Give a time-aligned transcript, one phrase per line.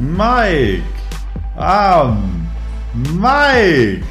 [0.00, 0.82] Mike.
[1.58, 2.16] Ah,
[2.94, 4.02] Mike.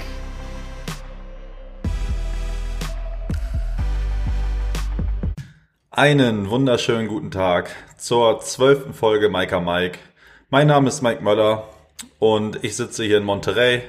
[5.89, 9.97] Einen wunderschönen guten Tag zur zwölften Folge Mike Mike.
[10.51, 11.67] Mein Name ist Mike Möller
[12.19, 13.81] und ich sitze hier in Monterey.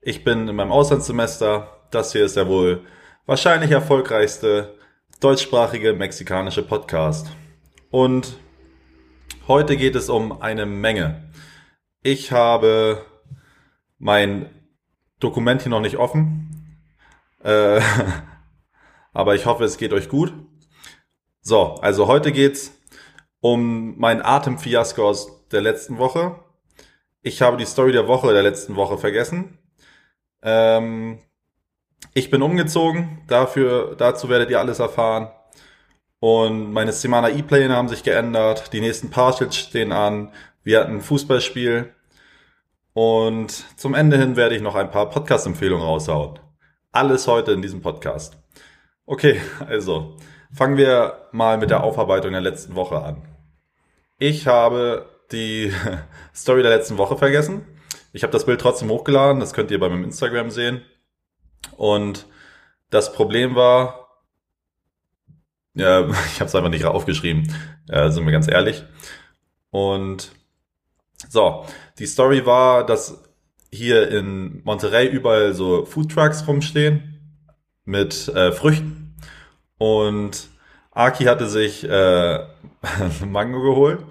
[0.00, 1.76] Ich bin in meinem Auslandssemester.
[1.90, 2.86] Das hier ist ja wohl
[3.26, 4.78] wahrscheinlich erfolgreichste
[5.20, 7.26] deutschsprachige mexikanische Podcast.
[7.90, 8.38] Und
[9.48, 11.30] heute geht es um eine Menge.
[12.02, 13.04] Ich habe
[13.98, 14.50] mein
[15.18, 16.78] Dokument hier noch nicht offen,
[17.42, 17.80] äh,
[19.12, 20.32] aber ich hoffe, es geht euch gut.
[21.40, 22.78] So, also heute geht's
[23.40, 26.36] um mein Atemfiasko aus der letzten Woche.
[27.22, 29.58] Ich habe die Story der Woche der letzten Woche vergessen.
[30.42, 31.20] Ähm,
[32.12, 35.30] ich bin umgezogen, dafür, dazu werdet ihr alles erfahren.
[36.20, 40.32] Und meine Semana E-Pläne haben sich geändert, die nächsten Partials stehen an,
[40.64, 41.94] wir hatten ein Fußballspiel
[42.92, 46.40] und zum Ende hin werde ich noch ein paar Podcast-Empfehlungen raushauen.
[46.90, 48.36] Alles heute in diesem Podcast.
[49.06, 50.16] Okay, also
[50.52, 53.22] fangen wir mal mit der Aufarbeitung der letzten Woche an.
[54.18, 55.72] Ich habe die
[56.34, 57.64] Story der letzten Woche vergessen.
[58.12, 60.82] Ich habe das Bild trotzdem hochgeladen, das könnt ihr bei meinem Instagram sehen.
[61.76, 62.26] Und
[62.90, 64.07] das Problem war,
[65.74, 67.52] ja, ich habe es einfach nicht aufgeschrieben,
[67.88, 68.84] äh, sind wir ganz ehrlich.
[69.70, 70.32] Und
[71.28, 71.64] so,
[71.98, 73.22] die Story war, dass
[73.70, 77.42] hier in Monterey überall so Foodtrucks rumstehen
[77.84, 79.16] mit äh, Früchten.
[79.78, 80.48] Und
[80.92, 82.46] Aki hatte sich äh,
[83.26, 84.04] Mango geholt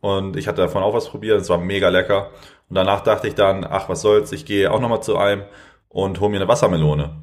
[0.00, 1.40] und ich hatte davon auch was probiert.
[1.40, 2.30] Es war mega lecker.
[2.68, 5.44] Und danach dachte ich dann, ach, was soll's, ich gehe auch nochmal zu einem
[5.88, 7.22] und hol mir eine Wassermelone.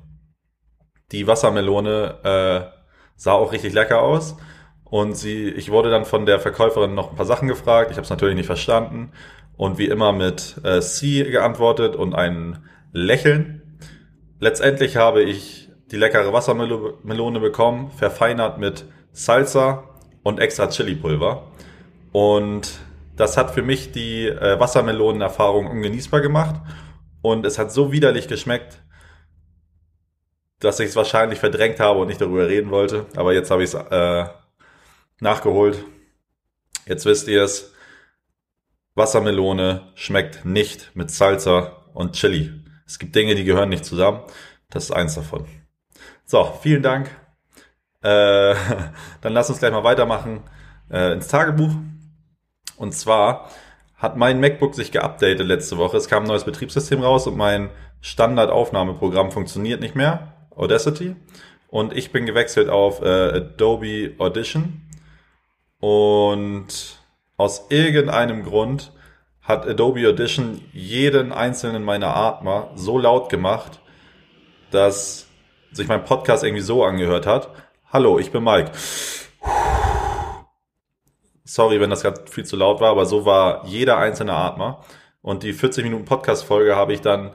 [1.11, 2.80] Die Wassermelone äh,
[3.21, 4.35] sah auch richtig lecker aus.
[4.83, 7.91] Und sie, ich wurde dann von der Verkäuferin noch ein paar Sachen gefragt.
[7.91, 9.11] Ich habe es natürlich nicht verstanden.
[9.57, 13.77] Und wie immer mit äh, C geantwortet und ein Lächeln.
[14.39, 19.83] Letztendlich habe ich die leckere Wassermelone bekommen, verfeinert mit Salsa
[20.23, 21.43] und extra Chili-Pulver.
[22.11, 22.79] Und
[23.17, 26.55] das hat für mich die äh, Wassermelonenerfahrung ungenießbar gemacht.
[27.21, 28.80] Und es hat so widerlich geschmeckt,
[30.61, 33.05] dass ich es wahrscheinlich verdrängt habe und nicht darüber reden wollte.
[33.15, 34.25] Aber jetzt habe ich es äh,
[35.19, 35.83] nachgeholt.
[36.85, 37.73] Jetzt wisst ihr es.
[38.95, 42.51] Wassermelone schmeckt nicht mit Salsa und Chili.
[42.85, 44.21] Es gibt Dinge, die gehören nicht zusammen.
[44.69, 45.45] Das ist eins davon.
[46.25, 47.09] So, vielen Dank.
[48.01, 48.55] Äh,
[49.21, 50.41] dann lass uns gleich mal weitermachen
[50.91, 51.71] äh, ins Tagebuch.
[52.77, 53.49] Und zwar
[53.95, 55.97] hat mein MacBook sich geupdatet letzte Woche.
[55.97, 57.69] Es kam ein neues Betriebssystem raus und mein
[58.01, 61.15] Standardaufnahmeprogramm funktioniert nicht mehr, Audacity.
[61.69, 64.81] Und ich bin gewechselt auf äh, Adobe Audition.
[65.79, 66.99] Und
[67.37, 68.91] aus irgendeinem Grund
[69.41, 73.79] hat Adobe Audition jeden einzelnen meiner Atmer so laut gemacht,
[74.69, 75.27] dass
[75.71, 77.49] sich mein Podcast irgendwie so angehört hat.
[77.91, 78.71] Hallo, ich bin Mike.
[81.43, 84.83] Sorry, wenn das gerade viel zu laut war, aber so war jeder einzelne Atmer.
[85.21, 87.31] Und die 40 Minuten Podcast-Folge habe ich dann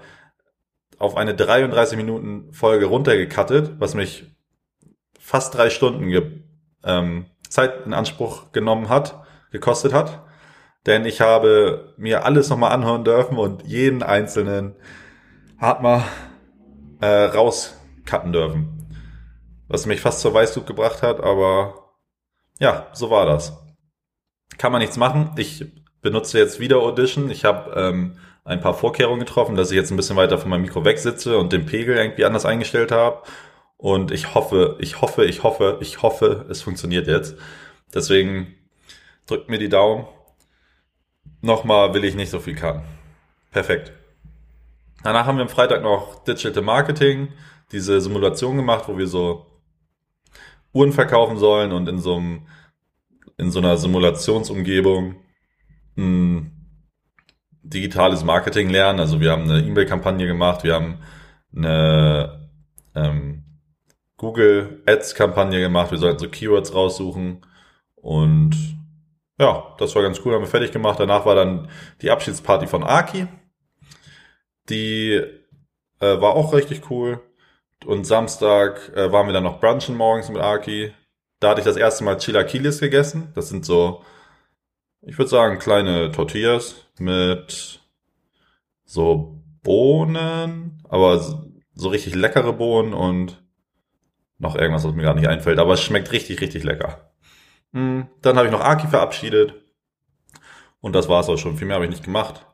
[0.99, 4.25] auf eine 33 Minuten Folge runtergekattet, was mich
[5.19, 6.43] fast drei Stunden ge
[6.85, 10.23] ähm, Zeit in Anspruch genommen hat, gekostet hat.
[10.87, 14.77] Denn ich habe mir alles nochmal anhören dürfen und jeden einzelnen
[15.59, 16.05] Atmer
[17.01, 18.89] äh, rauscutten dürfen.
[19.69, 21.93] Was mich fast zur Weißglut gebracht hat, aber
[22.61, 23.53] ja, so war das
[24.59, 25.33] kann man nichts machen.
[25.37, 25.67] Ich
[26.01, 27.31] benutze jetzt wieder Audition.
[27.31, 30.63] Ich habe ähm, ein paar Vorkehrungen getroffen, dass ich jetzt ein bisschen weiter von meinem
[30.63, 33.23] Mikro weg sitze und den Pegel irgendwie anders eingestellt habe.
[33.77, 37.37] Und ich hoffe, ich hoffe, ich hoffe, ich hoffe, es funktioniert jetzt.
[37.93, 38.55] Deswegen
[39.27, 40.07] drückt mir die Daumen.
[41.43, 42.85] Nochmal will ich nicht so viel kann.
[43.51, 43.93] Perfekt.
[45.03, 47.29] Danach haben wir am Freitag noch Digital Marketing,
[47.73, 49.47] diese Simulation gemacht, wo wir so
[50.73, 52.47] Uhren verkaufen sollen und in so einem
[53.39, 55.17] in so einer Simulationsumgebung
[55.99, 56.56] ein
[57.69, 59.01] digitales Marketing lernen.
[59.01, 60.99] Also wir haben eine E-Mail-Kampagne gemacht, wir haben
[61.55, 62.49] eine
[62.95, 63.45] ähm,
[64.17, 67.45] Google Ads-Kampagne gemacht, wir sollten so Keywords raussuchen
[67.97, 68.57] und
[69.39, 70.99] ja, das war ganz cool, haben wir fertig gemacht.
[70.99, 71.69] Danach war dann
[72.01, 73.27] die Abschiedsparty von Aki.
[74.69, 75.23] Die
[76.01, 77.21] äh, war auch richtig cool.
[77.85, 80.95] Und Samstag äh, waren wir dann noch brunchen morgens mit Aki.
[81.41, 83.33] Da hatte ich das erste Mal Chilaquiles gegessen.
[83.35, 84.03] Das sind so,
[85.07, 87.81] ich würde sagen, kleine Tortillas mit
[88.85, 91.21] so Bohnen, aber
[91.75, 93.43] so richtig leckere Bohnen und
[94.39, 95.61] noch irgendwas, was mir gar nicht einfällt.
[95.61, 97.13] Aber es schmeckt richtig, richtig lecker.
[97.73, 99.55] Hm, dann habe ich noch Aki verabschiedet.
[100.81, 101.57] Und das war es auch schon.
[101.57, 102.45] Viel mehr habe ich nicht gemacht.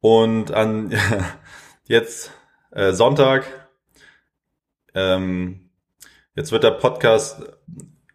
[0.00, 0.92] Und an
[1.84, 2.32] jetzt
[2.72, 3.44] äh, Sonntag,
[4.94, 5.70] ähm,
[6.34, 7.42] jetzt wird der Podcast,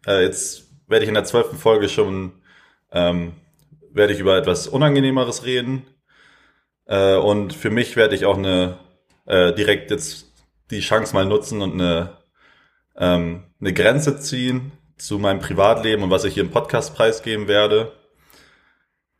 [0.06, 2.42] äh, jetzt werde ich in der zwölften Folge schon,
[2.92, 3.34] ähm,
[3.94, 5.86] werde ich über etwas Unangenehmeres reden.
[6.86, 8.78] Äh, und für mich werde ich auch eine
[9.26, 10.32] äh, direkt jetzt
[10.70, 12.18] die Chance mal nutzen und eine,
[12.96, 17.92] ähm, eine Grenze ziehen zu meinem Privatleben und was ich hier im Podcast preisgeben werde.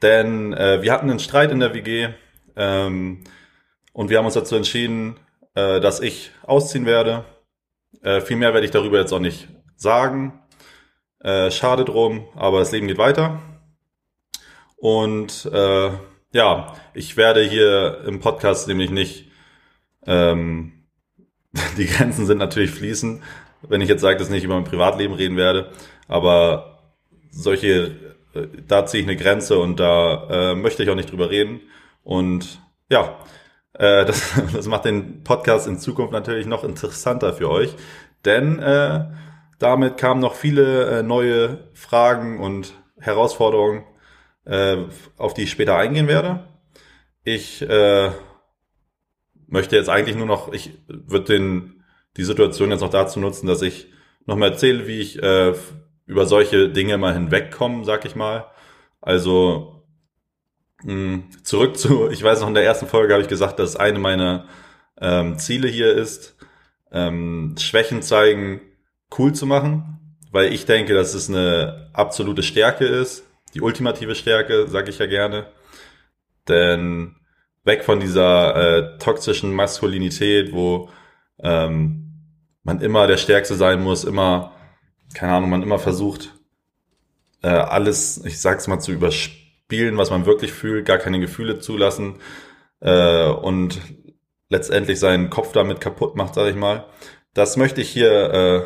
[0.01, 2.09] Denn äh, wir hatten einen Streit in der WG
[2.57, 3.25] ähm,
[3.93, 5.17] und wir haben uns dazu entschieden,
[5.55, 7.25] äh, dass ich ausziehen werde.
[8.03, 10.41] Äh, viel mehr werde ich darüber jetzt auch nicht sagen.
[11.21, 13.41] Äh, schade drum, aber das Leben geht weiter.
[14.83, 15.91] Und äh,
[16.33, 19.31] ja, ich werde hier im Podcast nämlich nicht,
[20.09, 20.73] ähm,
[21.77, 23.23] die Grenzen sind natürlich fließen,
[23.63, 25.71] wenn ich jetzt sage, dass ich nicht über mein Privatleben reden werde,
[26.09, 26.81] aber
[27.31, 27.95] solche,
[28.35, 31.61] äh, da ziehe ich eine Grenze und da äh, möchte ich auch nicht drüber reden.
[32.03, 33.19] Und ja,
[33.75, 37.73] äh, das, das macht den Podcast in Zukunft natürlich noch interessanter für euch,
[38.25, 39.05] denn äh,
[39.61, 43.85] damit kamen noch viele äh, neue Fragen und Herausforderungen,
[44.45, 44.79] äh,
[45.17, 46.49] auf die ich später eingehen werde.
[47.25, 48.11] Ich äh,
[49.47, 51.83] möchte jetzt eigentlich nur noch, ich würde den
[52.17, 53.89] die Situation jetzt noch dazu nutzen, dass ich
[54.27, 55.55] nochmal erzähle, wie ich äh,
[56.07, 58.47] über solche Dinge mal hinwegkomme, sag ich mal.
[59.01, 59.85] Also
[60.83, 63.99] hm, zurück zu, ich weiß noch, in der ersten Folge habe ich gesagt, dass eine
[63.99, 64.47] meiner
[65.01, 66.37] ähm, Ziele hier ist,
[66.91, 68.61] ähm, Schwächen zeigen
[69.19, 73.25] cool zu machen, weil ich denke, dass es eine absolute Stärke ist,
[73.55, 75.47] die ultimative Stärke, sage ich ja gerne.
[76.49, 77.17] Denn
[77.65, 80.89] weg von dieser äh, toxischen Maskulinität, wo
[81.41, 82.11] ähm,
[82.63, 84.53] man immer der Stärkste sein muss, immer,
[85.15, 86.35] keine Ahnung, man immer versucht,
[87.43, 91.59] äh, alles, ich sag's mal, zu überspielen spielen, was man wirklich fühlt, gar keine Gefühle
[91.59, 92.17] zulassen
[92.81, 93.81] äh, und
[94.51, 96.85] letztendlich seinen Kopf damit kaputt macht, sage ich mal.
[97.33, 98.63] Das möchte ich hier, äh,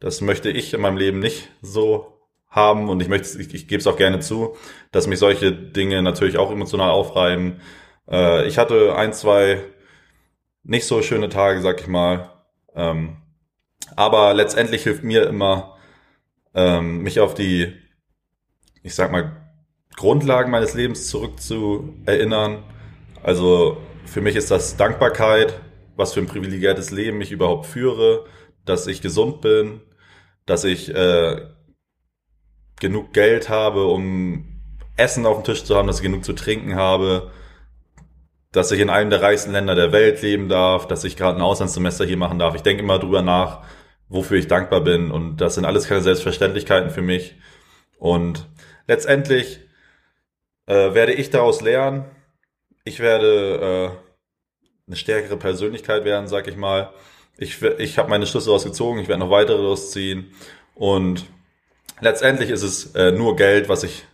[0.00, 2.13] das möchte ich in meinem Leben nicht so
[2.54, 4.56] haben und ich möchte, ich, ich gebe es auch gerne zu,
[4.92, 7.60] dass mich solche Dinge natürlich auch emotional aufreiben.
[8.08, 9.60] Äh, ich hatte ein, zwei
[10.62, 12.30] nicht so schöne Tage, sag ich mal.
[12.74, 13.16] Ähm,
[13.96, 15.76] aber letztendlich hilft mir immer,
[16.54, 17.72] ähm, mich auf die,
[18.82, 19.32] ich sag mal,
[19.96, 22.62] Grundlagen meines Lebens zurückzuerinnern.
[23.22, 25.60] Also für mich ist das Dankbarkeit,
[25.96, 28.26] was für ein privilegiertes Leben ich überhaupt führe,
[28.64, 29.80] dass ich gesund bin,
[30.46, 31.42] dass ich äh,
[32.80, 34.44] genug Geld habe, um
[34.96, 37.30] Essen auf dem Tisch zu haben, dass ich genug zu trinken habe,
[38.52, 41.42] dass ich in einem der reichsten Länder der Welt leben darf, dass ich gerade ein
[41.42, 42.54] Auslandssemester hier machen darf.
[42.54, 43.62] Ich denke immer drüber nach,
[44.08, 47.34] wofür ich dankbar bin und das sind alles keine Selbstverständlichkeiten für mich.
[47.98, 48.46] Und
[48.86, 49.60] letztendlich
[50.66, 52.04] äh, werde ich daraus lernen.
[52.84, 56.92] Ich werde äh, eine stärkere Persönlichkeit werden, sag ich mal.
[57.36, 60.32] Ich, ich habe meine Schlüsse rausgezogen, ich werde noch weitere rausziehen.
[60.74, 61.24] Und
[62.04, 64.04] letztendlich ist es äh, nur Geld, was ich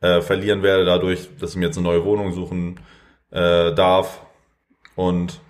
[0.00, 2.80] äh, verlieren werde, dadurch, dass ich mir jetzt eine neue Wohnung suchen
[3.30, 4.20] äh, darf.
[4.96, 5.40] Und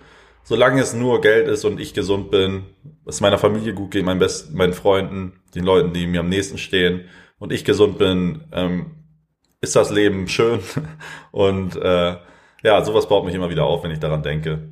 [0.44, 2.64] solange es nur Geld ist und ich gesund bin,
[3.06, 6.58] es meiner Familie gut geht, meinen besten, meinen Freunden, den Leuten, die mir am nächsten
[6.58, 7.08] stehen
[7.38, 8.92] und ich gesund bin, ähm,
[9.60, 10.60] ist das Leben schön.
[11.32, 12.16] Und äh,
[12.62, 14.68] ja, sowas baut mich immer wieder auf, wenn ich daran denke.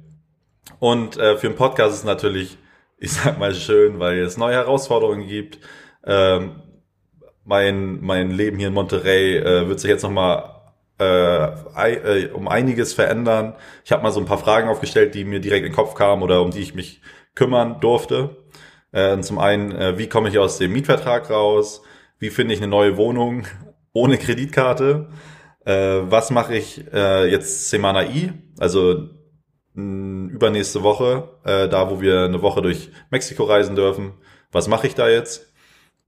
[0.78, 2.58] Und äh, für einen Podcast ist es natürlich,
[2.98, 5.58] ich sag mal, schön, weil es neue Herausforderungen gibt.
[6.04, 6.62] Ähm,
[7.44, 10.62] mein, mein Leben hier in Monterey äh, wird sich jetzt nochmal
[11.00, 13.54] äh, äh, um einiges verändern.
[13.84, 16.22] Ich habe mal so ein paar Fragen aufgestellt, die mir direkt in den Kopf kamen
[16.22, 17.00] oder um die ich mich
[17.34, 18.36] kümmern durfte.
[18.92, 21.82] Äh, zum einen, äh, wie komme ich aus dem Mietvertrag raus?
[22.18, 23.44] Wie finde ich eine neue Wohnung?
[23.94, 25.08] ohne Kreditkarte.
[25.64, 28.32] Äh, was mache ich äh, jetzt Semana I?
[28.58, 29.08] Also
[29.74, 34.12] mh, übernächste Woche, äh, da wo wir eine Woche durch Mexiko reisen dürfen.
[34.52, 35.52] Was mache ich da jetzt?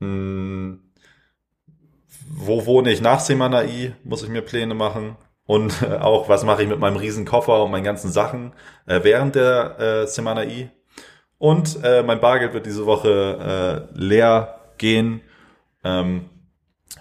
[0.01, 0.79] Mh,
[2.29, 3.93] wo wohne ich nach Semana I?
[4.05, 5.17] Muss ich mir Pläne machen?
[5.47, 8.53] Und äh, auch, was mache ich mit meinem riesen Koffer und meinen ganzen Sachen
[8.87, 10.71] äh, während der äh, Semana I?
[11.39, 15.21] Und äh, mein Bargeld wird diese Woche äh, leer gehen.
[15.85, 16.31] Ähm,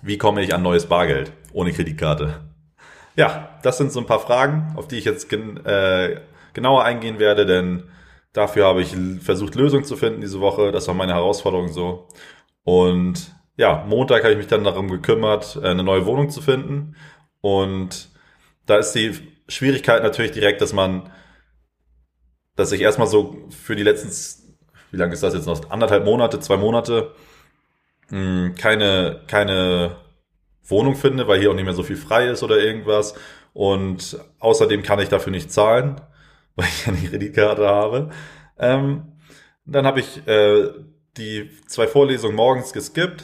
[0.02, 2.42] wie komme ich an neues Bargeld ohne Kreditkarte?
[3.16, 6.20] Ja, das sind so ein paar Fragen, auf die ich jetzt gen äh,
[6.54, 7.84] genauer eingehen werde, denn
[8.34, 10.72] dafür habe ich versucht, Lösungen zu finden diese Woche.
[10.72, 12.08] Das war meine Herausforderung so.
[12.64, 16.96] Und ja, Montag habe ich mich dann darum gekümmert, äh, eine neue Wohnung zu finden.
[17.42, 18.10] Und
[18.66, 19.14] da ist die
[19.48, 21.12] Schwierigkeit natürlich direkt, dass man,
[22.56, 24.10] dass ich erstmal so für die letzten,
[24.92, 25.70] wie lange ist das jetzt noch?
[25.70, 27.14] Anderthalb Monate, zwei Monate,
[28.10, 29.98] hm, keine, keine
[30.64, 33.16] Wohnung finde, weil hier auch nicht mehr so viel frei ist oder irgendwas.
[33.54, 36.02] Und außerdem kann ich dafür nicht zahlen,
[36.56, 38.10] weil ich ja eine Kreditkarte habe.
[38.60, 39.14] Ähm,
[39.66, 40.72] dann habe ich äh,
[41.18, 43.24] die zwei Vorlesungen morgens geskippt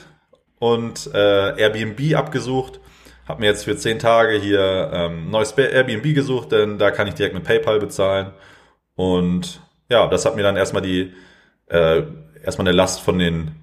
[0.61, 2.79] und äh, Airbnb abgesucht.
[3.27, 7.15] Habe mir jetzt für zehn Tage hier ähm, neues Airbnb gesucht, denn da kann ich
[7.15, 8.31] direkt mit PayPal bezahlen.
[8.95, 11.13] Und ja, das hat mir dann erstmal die
[11.67, 12.03] äh,
[12.43, 13.55] erstmal eine Last von den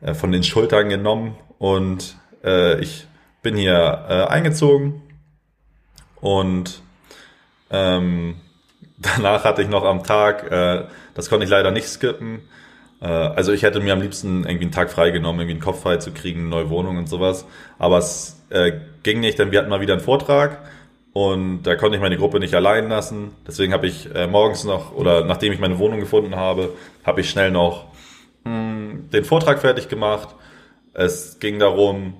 [0.00, 3.06] äh, von den Schultern genommen und äh, ich
[3.42, 5.00] bin hier äh, eingezogen
[6.20, 6.82] und
[7.70, 8.40] ähm,
[8.98, 12.40] danach hatte ich noch am Tag, äh, das konnte ich leider nicht skippen.
[13.02, 15.82] Äh, also ich hätte mir am liebsten irgendwie einen Tag frei genommen, irgendwie einen Kopf
[15.82, 17.44] frei zu kriegen, eine neue Wohnung und sowas.
[17.78, 20.60] Aber es äh, ging nicht, denn wir hatten mal wieder einen Vortrag
[21.12, 23.32] und da konnte ich meine Gruppe nicht allein lassen.
[23.46, 26.70] Deswegen habe ich äh, morgens noch, oder nachdem ich meine Wohnung gefunden habe,
[27.04, 27.86] habe ich schnell noch
[28.44, 30.34] mh, hm, den Vortrag fertig gemacht.
[30.94, 32.14] Es ging darum,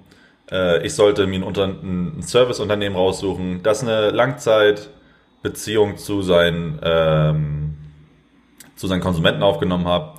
[0.50, 7.76] äh, ich sollte mir ein, Unter ein Serviceunternehmen raussuchen, das eine Langzeitbeziehung zu seinen, ähm,
[8.76, 10.14] zu seinen Konsumenten aufgenommen hat.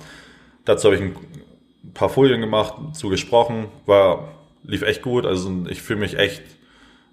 [0.64, 1.14] Dazu habe ich ein
[1.92, 4.28] paar Folien gemacht, zu gesprochen, war,
[4.62, 5.26] lief echt gut.
[5.26, 6.42] Also ich fühle mich echt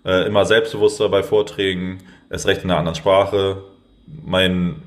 [0.05, 3.63] äh, immer selbstbewusster bei Vorträgen, erst recht in einer anderen Sprache.
[4.07, 4.83] Mein,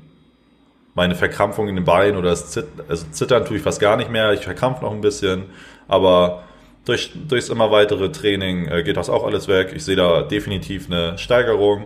[0.93, 4.09] meine Verkrampfung in den Beinen oder das Zittern, also Zittern tue ich fast gar nicht
[4.09, 4.33] mehr.
[4.33, 5.45] Ich verkrampfe noch ein bisschen,
[5.87, 6.43] aber
[6.85, 9.73] durch, durchs immer weitere Training äh, geht das auch alles weg.
[9.75, 11.85] Ich sehe da definitiv eine Steigerung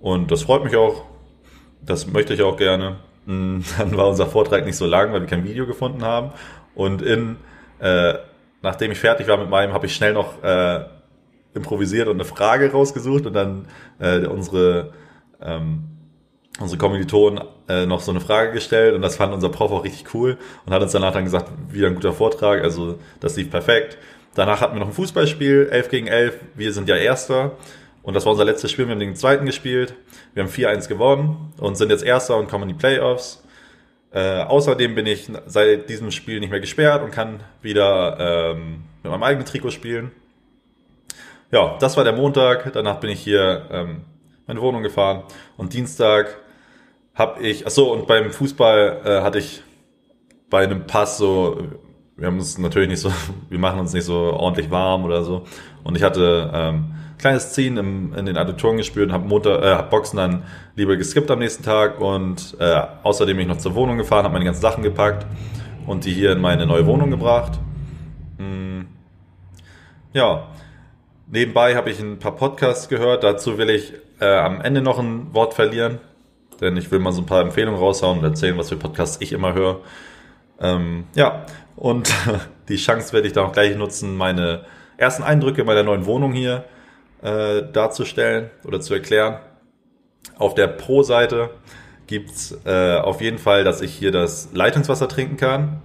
[0.00, 1.04] und das freut mich auch.
[1.82, 2.96] Das möchte ich auch gerne.
[3.26, 6.30] Dann war unser Vortrag nicht so lang, weil wir kein Video gefunden haben.
[6.74, 7.36] Und in,
[7.80, 8.14] äh,
[8.62, 10.84] nachdem ich fertig war mit meinem, habe ich schnell noch äh,
[11.54, 13.66] improvisiert und eine Frage rausgesucht und dann
[13.98, 14.92] äh, unsere
[15.40, 15.84] ähm,
[16.58, 20.14] unsere Kommilitonen äh, noch so eine Frage gestellt und das fand unser Prof auch richtig
[20.14, 23.98] cool und hat uns danach dann gesagt, wieder ein guter Vortrag, also das lief perfekt.
[24.34, 27.52] Danach hatten wir noch ein Fußballspiel, 11 gegen 11, wir sind ja Erster
[28.06, 29.94] und das war unser letztes Spiel, wir haben den zweiten gespielt,
[30.32, 33.44] wir haben 4-1 gewonnen und sind jetzt Erster und kommen in die Playoffs.
[34.12, 39.12] Äh, außerdem bin ich seit diesem Spiel nicht mehr gesperrt und kann wieder ähm, mit
[39.12, 40.12] meinem eigenen Trikot spielen
[41.50, 42.72] ja, das war der Montag.
[42.72, 44.02] Danach bin ich hier ähm,
[44.46, 45.22] meine Wohnung gefahren.
[45.56, 46.36] Und Dienstag
[47.14, 49.62] habe ich, ach so und beim Fußball äh, hatte ich
[50.50, 51.58] bei einem Pass so,
[52.16, 53.12] wir haben uns natürlich nicht so,
[53.48, 55.44] wir machen uns nicht so ordentlich warm oder so.
[55.84, 59.74] Und ich hatte ähm, kleines Ziehen im, in den Adduktoren gespürt und habe Montag, äh,
[59.74, 60.42] hab Boxen dann
[60.74, 64.34] lieber geskippt am nächsten Tag und äh, außerdem bin ich noch zur Wohnung gefahren, habe
[64.34, 65.26] meine ganzen Sachen gepackt
[65.86, 67.58] und die hier in meine neue Wohnung gebracht.
[68.38, 68.86] Hm.
[70.12, 70.48] Ja,
[71.28, 73.24] Nebenbei habe ich ein paar Podcasts gehört.
[73.24, 75.98] Dazu will ich äh, am Ende noch ein Wort verlieren,
[76.60, 79.32] denn ich will mal so ein paar Empfehlungen raushauen und erzählen, was für Podcasts ich
[79.32, 79.80] immer höre.
[80.60, 81.44] Ähm, ja,
[81.74, 82.14] und
[82.68, 84.64] die Chance werde ich dann auch gleich nutzen, meine
[84.96, 86.64] ersten Eindrücke meiner neuen Wohnung hier
[87.22, 89.38] äh, darzustellen oder zu erklären.
[90.38, 91.50] Auf der Pro-Seite
[92.06, 95.82] gibt's äh, auf jeden Fall, dass ich hier das Leitungswasser trinken kann.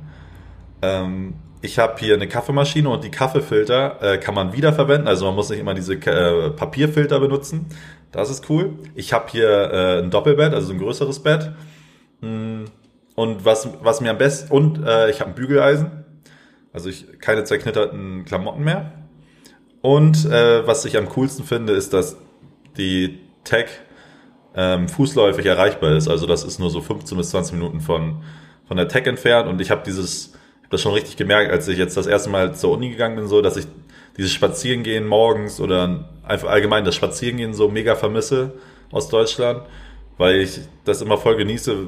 [0.81, 5.07] Ähm, ich habe hier eine Kaffeemaschine und die Kaffeefilter äh, kann man wiederverwenden.
[5.07, 7.67] Also man muss nicht immer diese äh, Papierfilter benutzen.
[8.11, 8.79] Das ist cool.
[8.95, 11.51] Ich habe hier äh, ein Doppelbett, also ein größeres Bett.
[12.21, 12.65] Mm,
[13.15, 15.91] und was, was mir am besten, und äh, ich habe ein Bügeleisen.
[16.73, 18.93] Also ich keine zerknitterten Klamotten mehr.
[19.81, 22.17] Und äh, was ich am coolsten finde, ist, dass
[22.77, 23.67] die Tech
[24.55, 26.07] ähm, fußläufig erreichbar ist.
[26.07, 28.23] Also das ist nur so 15 bis 20 Minuten von,
[28.67, 29.49] von der Tech entfernt.
[29.49, 30.33] Und ich habe dieses
[30.71, 33.41] das schon richtig gemerkt, als ich jetzt das erste Mal zur Uni gegangen bin, so,
[33.41, 33.67] dass ich
[34.17, 38.53] dieses Spazierengehen morgens oder einfach allgemein das Spazierengehen so mega vermisse
[38.91, 39.63] aus Deutschland,
[40.17, 41.87] weil ich das immer voll genieße,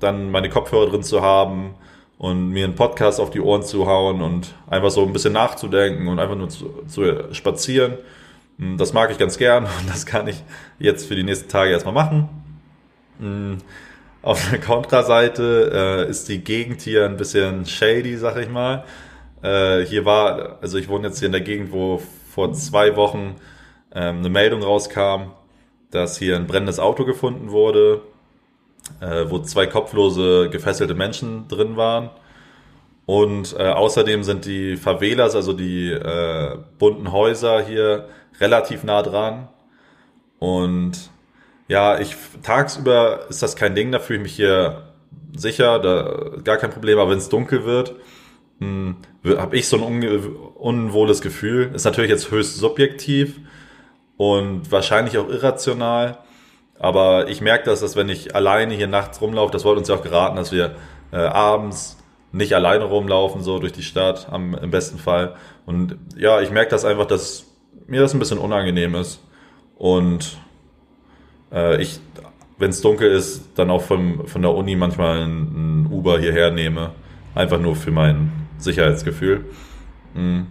[0.00, 1.76] dann meine Kopfhörer drin zu haben
[2.18, 6.08] und mir einen Podcast auf die Ohren zu hauen und einfach so ein bisschen nachzudenken
[6.08, 7.98] und einfach nur zu, zu spazieren.
[8.58, 10.42] Das mag ich ganz gern und das kann ich
[10.78, 12.28] jetzt für die nächsten Tage erstmal machen.
[14.22, 18.84] Auf der Kontraseite äh, ist die Gegend hier ein bisschen shady, sag ich mal.
[19.42, 23.36] Äh, hier war, also ich wohne jetzt hier in der Gegend, wo vor zwei Wochen
[23.94, 25.32] ähm, eine Meldung rauskam,
[25.90, 28.00] dass hier ein brennendes Auto gefunden wurde,
[29.00, 32.10] äh, wo zwei kopflose, gefesselte Menschen drin waren.
[33.06, 38.08] Und äh, außerdem sind die Favelas, also die äh, bunten Häuser hier,
[38.40, 39.48] relativ nah dran.
[40.38, 41.10] Und
[41.68, 44.94] ja, ich tagsüber ist das kein Ding, da fühle ich mich hier
[45.36, 47.94] sicher, da gar kein Problem, aber wenn es dunkel wird,
[48.58, 51.70] hm, habe ich so ein unwohles Gefühl.
[51.74, 53.40] Ist natürlich jetzt höchst subjektiv
[54.16, 56.18] und wahrscheinlich auch irrational.
[56.78, 59.94] Aber ich merke das, dass wenn ich alleine hier nachts rumlaufe, das wurde uns ja
[59.94, 60.74] auch geraten, dass wir
[61.12, 61.96] äh, abends
[62.32, 65.36] nicht alleine rumlaufen, so durch die Stadt, am, im besten Fall.
[65.66, 67.46] Und ja, ich merke das einfach, dass
[67.86, 69.20] mir das ein bisschen unangenehm ist
[69.76, 70.38] und
[71.52, 72.00] äh, ich,
[72.58, 76.50] wenn es dunkel ist, dann auch vom, von der Uni manchmal ein, ein Uber hierher
[76.50, 76.90] nehme.
[77.34, 79.44] Einfach nur für mein Sicherheitsgefühl.
[80.14, 80.46] Mhm.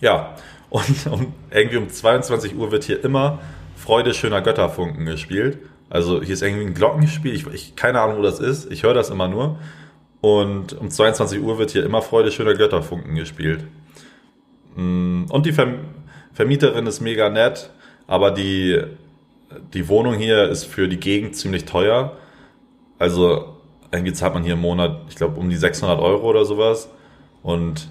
[0.00, 0.34] Ja,
[0.70, 3.40] und, und irgendwie um 22 Uhr wird hier immer
[3.82, 5.58] Freude schöner Götterfunken gespielt.
[5.90, 7.34] Also hier ist irgendwie ein Glockenspiel.
[7.34, 8.70] Ich, ich keine Ahnung, wo das ist.
[8.70, 9.58] Ich höre das immer nur.
[10.20, 13.64] Und um 22 Uhr wird hier immer Freude schöner Götterfunken gespielt.
[14.76, 15.52] Mm, und die
[16.32, 17.70] Vermieterin ist mega nett,
[18.06, 18.80] aber die,
[19.74, 22.16] die Wohnung hier ist für die Gegend ziemlich teuer.
[23.00, 23.56] Also
[23.90, 26.88] irgendwie zahlt man hier im Monat, ich glaube, um die 600 Euro oder sowas.
[27.42, 27.88] Und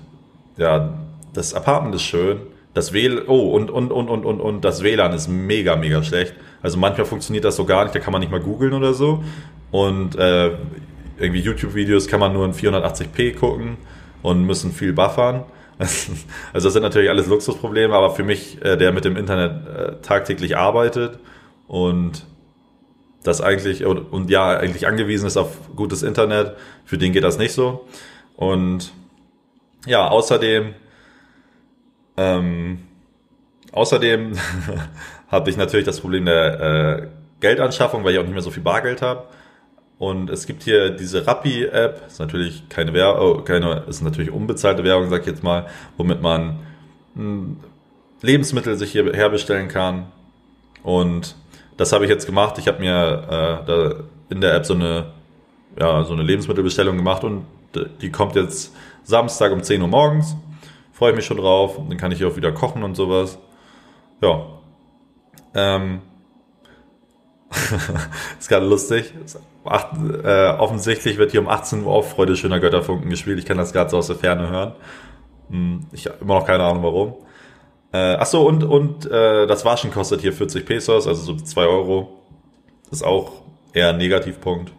[0.56, 0.98] ja,
[1.34, 2.40] das Apartment ist schön.
[2.74, 6.34] Das WLAN, oh, und, und, und, und, und, und das WLAN ist mega, mega schlecht.
[6.62, 9.24] Also manchmal funktioniert das so gar nicht, da kann man nicht mal googeln oder so.
[9.72, 10.52] Und äh,
[11.18, 13.78] irgendwie YouTube-Videos kann man nur in 480p gucken
[14.22, 15.46] und müssen viel buffern.
[16.54, 20.02] Also das sind natürlich alles Luxusprobleme, aber für mich, äh, der mit dem Internet äh,
[20.04, 21.18] tagtäglich arbeitet
[21.68, 22.26] und
[23.24, 27.38] das eigentlich und, und ja eigentlich angewiesen ist auf gutes Internet, für den geht das
[27.38, 27.88] nicht so.
[28.36, 28.94] Und
[29.86, 30.74] ja, außerdem
[32.18, 32.80] ähm,
[33.72, 34.34] außerdem
[35.28, 37.08] habe ich natürlich das Problem der äh,
[37.40, 39.24] Geldanschaffung, weil ich auch nicht mehr so viel Bargeld habe.
[39.98, 44.84] Und es gibt hier diese Rappi-App, ist natürlich keine Werbung, oh, keine, ist natürlich unbezahlte
[44.84, 46.60] Werbung, sag ich jetzt mal, womit man
[47.16, 47.58] hm,
[48.22, 50.08] Lebensmittel sich hier herbestellen kann.
[50.82, 51.36] Und
[51.78, 52.58] das habe ich jetzt gemacht.
[52.58, 55.12] Ich habe mir äh, da in der App so eine,
[55.80, 57.46] ja, so eine Lebensmittelbestellung gemacht und
[58.02, 60.36] die kommt jetzt Samstag um 10 Uhr morgens.
[61.02, 61.80] Freue ich mich schon drauf.
[61.90, 63.40] Dann kann ich hier auch wieder kochen und sowas.
[64.22, 64.46] Ja.
[65.56, 66.04] Ähm.
[68.40, 69.12] ist gerade lustig.
[69.66, 73.40] Acht, äh, offensichtlich wird hier um 18 Uhr auch Freude schöner Götterfunken gespielt.
[73.40, 74.76] Ich kann das gerade so aus der Ferne hören.
[75.50, 77.16] Hm, ich habe immer noch keine Ahnung warum.
[77.92, 81.66] Äh, ach so, und, und äh, das Waschen kostet hier 40 Pesos, also so 2
[81.66, 82.20] Euro.
[82.92, 83.42] Das ist auch
[83.74, 84.72] eher ein Negativpunkt.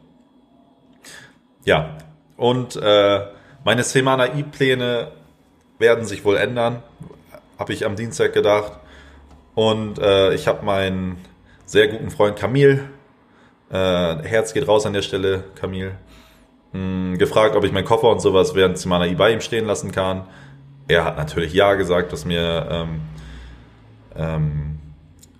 [1.64, 1.98] Ja,
[2.36, 3.26] und äh,
[3.64, 5.20] meine Semana I-Pläne
[5.82, 6.82] werden sich wohl ändern,
[7.58, 8.72] habe ich am Dienstag gedacht.
[9.54, 11.18] Und äh, ich habe meinen
[11.66, 12.88] sehr guten Freund Kamil
[13.72, 15.92] äh, Herz geht raus an der Stelle, Kamil.
[16.72, 20.26] Hm, gefragt, ob ich meinen Koffer und sowas während Simana bei ihm stehen lassen kann.
[20.88, 23.00] Er hat natürlich ja gesagt, dass mir, ähm,
[24.14, 24.78] ähm,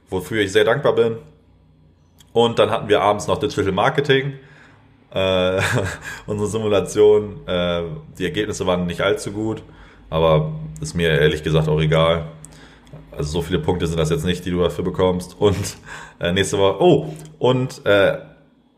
[0.09, 1.17] wofür ich sehr dankbar bin.
[2.33, 4.35] Und dann hatten wir abends noch Digital Marketing.
[5.13, 5.61] Äh,
[6.27, 7.83] unsere Simulation, äh,
[8.19, 9.63] die Ergebnisse waren nicht allzu gut,
[10.13, 12.27] aber ist mir ehrlich gesagt auch egal.
[13.11, 15.37] Also so viele Punkte sind das jetzt nicht, die du dafür bekommst.
[15.39, 15.77] Und
[16.21, 16.83] äh, nächste Woche.
[16.83, 18.19] Oh, und äh,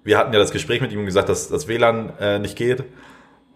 [0.05, 2.81] wir hatten ja das Gespräch mit ihm und gesagt, dass das WLAN äh, nicht geht.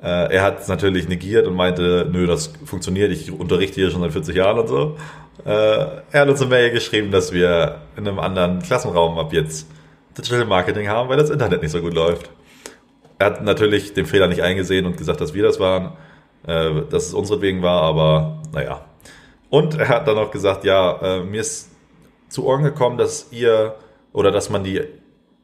[0.03, 4.01] Äh, er hat es natürlich negiert und meinte, nö, das funktioniert, ich unterrichte hier schon
[4.01, 4.97] seit 40 Jahren und so.
[5.45, 9.69] Äh, er hat uns eine Mail geschrieben, dass wir in einem anderen Klassenraum ab jetzt
[10.17, 12.31] Digital Marketing haben, weil das Internet nicht so gut läuft.
[13.19, 15.93] Er hat natürlich den Fehler nicht eingesehen und gesagt, dass wir das waren,
[16.47, 18.85] äh, dass es unseretwegen war, aber naja,
[19.51, 21.71] und er hat dann auch gesagt, ja, äh, mir ist
[22.29, 23.77] zu Ohren gekommen, dass ihr
[24.13, 24.83] oder dass man die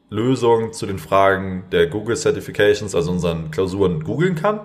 [0.09, 4.61] Lösung zu den Fragen der Google Certifications, also unseren Klausuren, googeln kann.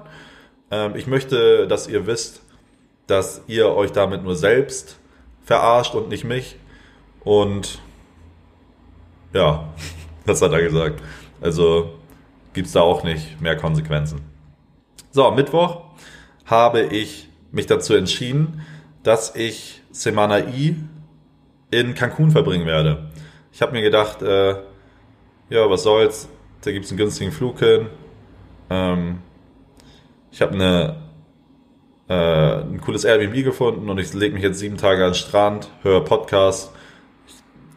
[0.71, 2.43] Ähm, ich möchte, dass ihr wisst,
[3.07, 4.99] dass ihr euch damit nur selbst
[5.43, 6.57] verarscht und nicht mich.
[7.25, 7.81] Und
[9.33, 9.69] ja,
[10.27, 11.03] das hat er gesagt.
[11.41, 11.95] Also
[12.53, 14.21] gibt's da auch nicht mehr Konsequenzen.
[15.13, 15.90] So, Mittwoch
[16.51, 18.67] habe ich mich dazu entschieden,
[19.03, 20.77] dass ich Semana I
[21.71, 23.11] in Cancun verbringen werde.
[23.53, 24.57] Ich habe mir gedacht, äh,
[25.49, 26.29] ja, was soll's,
[26.63, 27.87] da gibt's einen günstigen Flug hin.
[28.69, 29.19] Ähm,
[30.31, 30.97] ich habe eine
[32.09, 35.69] äh, ein cooles Airbnb gefunden und ich lege mich jetzt sieben Tage an den Strand,
[35.83, 36.73] höre Podcasts,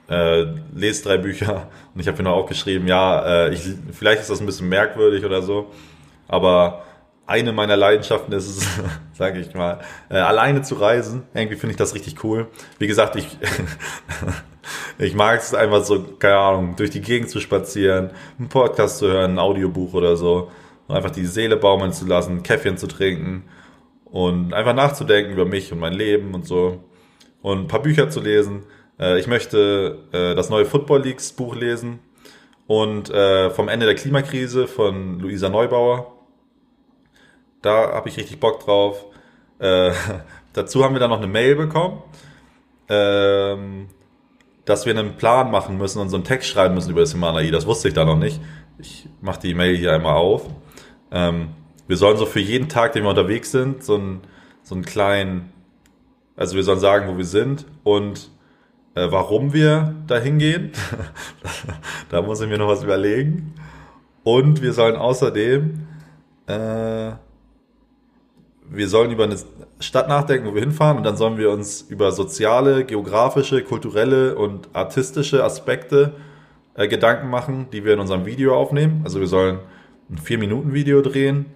[0.09, 4.31] äh, lese drei Bücher und ich habe mir noch aufgeschrieben, ja, äh, ich, vielleicht ist
[4.31, 5.71] das ein bisschen merkwürdig oder so,
[6.27, 6.83] aber
[7.25, 8.67] eine meiner Leidenschaften ist es,
[9.13, 11.23] sage ich mal, äh, alleine zu reisen.
[11.33, 12.47] Irgendwie finde ich das richtig cool.
[12.79, 13.37] Wie gesagt, ich,
[14.97, 19.07] ich mag es einfach so, keine Ahnung, durch die Gegend zu spazieren, einen Podcast zu
[19.07, 20.51] hören, ein Audiobuch oder so.
[20.87, 23.43] Und einfach die Seele baumeln zu lassen, Käffchen zu trinken
[24.03, 26.83] und einfach nachzudenken über mich und mein Leben und so.
[27.41, 28.63] Und ein paar Bücher zu lesen.
[28.99, 31.99] Äh, ich möchte äh, das neue Football Leagues Buch lesen
[32.67, 36.12] und äh, vom Ende der Klimakrise von Luisa Neubauer
[37.63, 39.05] da habe ich richtig Bock drauf.
[39.57, 39.91] Äh,
[40.53, 42.03] dazu haben wir dann noch eine Mail bekommen,
[42.89, 43.87] ähm,
[44.65, 47.51] dass wir einen Plan machen müssen und so einen Text schreiben müssen über das Himalaya.
[47.51, 48.39] Das wusste ich da noch nicht.
[48.77, 50.47] Ich mache die Mail hier einmal auf.
[51.11, 51.49] Ähm,
[51.87, 54.21] wir sollen so für jeden Tag, den wir unterwegs sind, so einen,
[54.61, 55.51] so einen kleinen
[56.35, 58.29] Also wir sollen sagen, wo wir sind und
[58.95, 60.71] äh, warum wir da hingehen.
[62.09, 63.53] da muss ich mir noch was überlegen.
[64.23, 65.87] Und wir sollen außerdem,
[66.47, 67.11] äh,
[68.73, 69.37] wir sollen über eine
[69.79, 74.69] Stadt nachdenken, wo wir hinfahren und dann sollen wir uns über soziale, geografische, kulturelle und
[74.73, 76.13] artistische Aspekte
[76.75, 79.01] äh, Gedanken machen, die wir in unserem Video aufnehmen.
[79.03, 79.59] Also wir sollen
[80.09, 81.47] ein 4-Minuten-Video drehen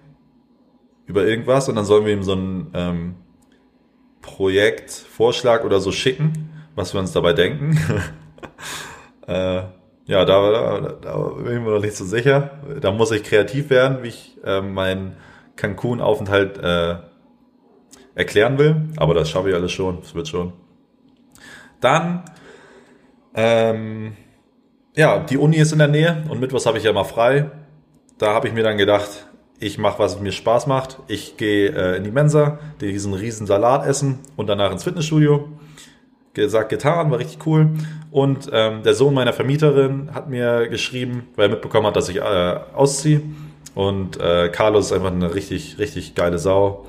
[1.06, 3.14] über irgendwas und dann sollen wir ihm so ein ähm,
[4.22, 7.78] Projektvorschlag oder so schicken, was wir uns dabei denken.
[9.26, 9.62] äh,
[10.06, 12.50] ja, da, da, da bin ich mir noch nicht so sicher.
[12.80, 15.16] Da muss ich kreativ werden, wie ich äh, meinen
[15.56, 16.96] Cancun-Aufenthalt äh,
[18.18, 18.76] erklären will.
[18.96, 20.00] Aber das schaffe ich alles schon.
[20.02, 20.52] Das wird schon.
[21.80, 22.24] Dann,
[23.34, 24.16] ähm,
[24.96, 27.50] ja, die Uni ist in der Nähe und Mittwochs habe ich ja mal frei.
[28.18, 29.28] Da habe ich mir dann gedacht,
[29.60, 30.98] ich mache, was mir Spaß macht.
[31.06, 35.48] Ich gehe äh, in die Mensa, diesen riesen Salat essen und danach ins Fitnessstudio.
[36.34, 37.70] Gesagt, getan, war richtig cool.
[38.10, 42.16] Und ähm, der Sohn meiner Vermieterin hat mir geschrieben, weil er mitbekommen hat, dass ich
[42.16, 42.20] äh,
[42.74, 43.22] ausziehe.
[43.74, 46.86] Und äh, Carlos ist einfach eine richtig, richtig geile Sau.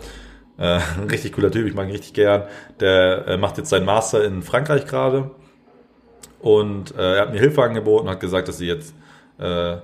[0.60, 2.43] Äh, ein richtig cooler Typ, ich mag ihn richtig gern.
[2.80, 5.32] Der äh, macht jetzt seinen Master in Frankreich gerade.
[6.39, 8.93] Und äh, er hat mir Hilfe angeboten und hat gesagt, dass sie jetzt
[9.39, 9.78] äh,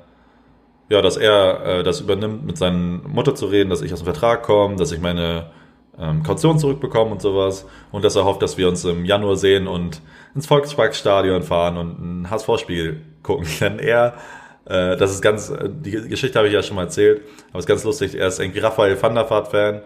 [0.89, 4.05] ja, dass er äh, das übernimmt, mit seiner Mutter zu reden, dass ich aus dem
[4.05, 5.47] Vertrag komme, dass ich meine
[5.97, 7.65] ähm, Kaution zurückbekomme und sowas.
[7.91, 10.01] Und dass er hofft, dass wir uns im Januar sehen und
[10.35, 13.47] ins Volksparkstadion fahren und ein HSV-Spiel gucken.
[13.59, 14.15] Denn er,
[14.67, 17.83] das ist ganz, die Geschichte habe ich ja schon mal erzählt, aber es ist ganz
[17.83, 19.83] lustig, er ist irgendwie Raphael van der Vaart-Fan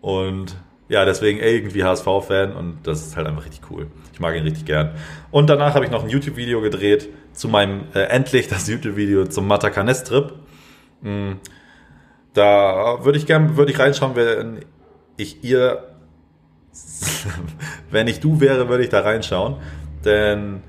[0.00, 0.56] und
[0.88, 3.86] ja, deswegen irgendwie HSV-Fan und das ist halt einfach richtig cool.
[4.12, 4.90] Ich mag ihn richtig gern.
[5.30, 9.46] Und danach habe ich noch ein YouTube-Video gedreht zu meinem, äh, endlich das YouTube-Video zum
[9.46, 10.34] Matakanes-Trip.
[11.02, 11.38] Mhm.
[12.34, 14.64] Da würde ich gern, würde ich reinschauen, wenn
[15.16, 15.84] ich ihr,
[17.92, 19.56] wenn ich du wäre, würde ich da reinschauen.
[20.04, 20.62] Denn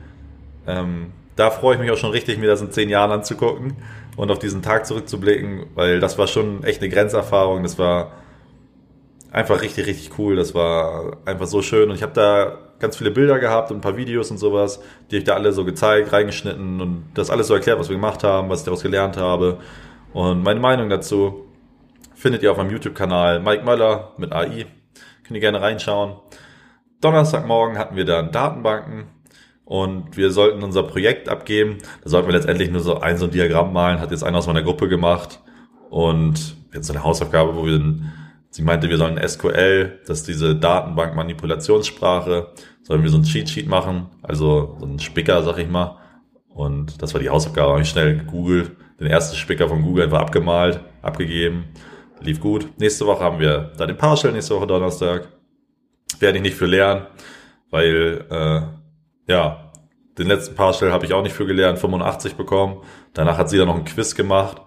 [0.67, 3.75] ähm, da freue ich mich auch schon richtig, mir das in zehn Jahren anzugucken
[4.17, 7.63] und auf diesen Tag zurückzublicken, weil das war schon echt eine Grenzerfahrung.
[7.63, 8.11] Das war
[9.31, 10.35] einfach richtig, richtig cool.
[10.35, 11.89] Das war einfach so schön.
[11.89, 15.17] Und ich habe da ganz viele Bilder gehabt und ein paar Videos und sowas, die
[15.17, 18.49] ich da alle so gezeigt, reingeschnitten und das alles so erklärt, was wir gemacht haben,
[18.49, 19.59] was ich daraus gelernt habe.
[20.13, 21.45] Und meine Meinung dazu
[22.15, 24.65] findet ihr auf meinem YouTube-Kanal Mike Möller mit AI.
[25.23, 26.15] Könnt ihr gerne reinschauen.
[26.99, 29.05] Donnerstagmorgen hatten wir dann Datenbanken
[29.65, 31.77] und wir sollten unser Projekt abgeben.
[32.03, 34.47] Da sollten wir letztendlich nur so ein so ein Diagramm malen, hat jetzt einer aus
[34.47, 35.39] meiner Gruppe gemacht
[35.89, 38.11] und jetzt so eine Hausaufgabe, wo wir dann
[38.53, 42.47] Sie meinte, wir sollen SQL, das ist diese Datenbank-Manipulationssprache,
[42.83, 45.97] sollen wir so ein Cheat-Sheet machen, also so ein Spicker, sag ich mal.
[46.49, 50.19] Und das war die Hausaufgabe, habe ich schnell gegoogelt, den ersten Spicker von Google einfach
[50.19, 51.69] abgemalt, abgegeben,
[52.19, 52.67] lief gut.
[52.77, 55.29] Nächste Woche haben wir da den Partial, nächste Woche Donnerstag.
[56.19, 57.07] Werde ich nicht für lernen,
[57.69, 59.71] weil, äh, ja,
[60.17, 62.81] den letzten Partial habe ich auch nicht für gelernt, 85 bekommen.
[63.13, 64.61] Danach hat sie dann noch ein Quiz gemacht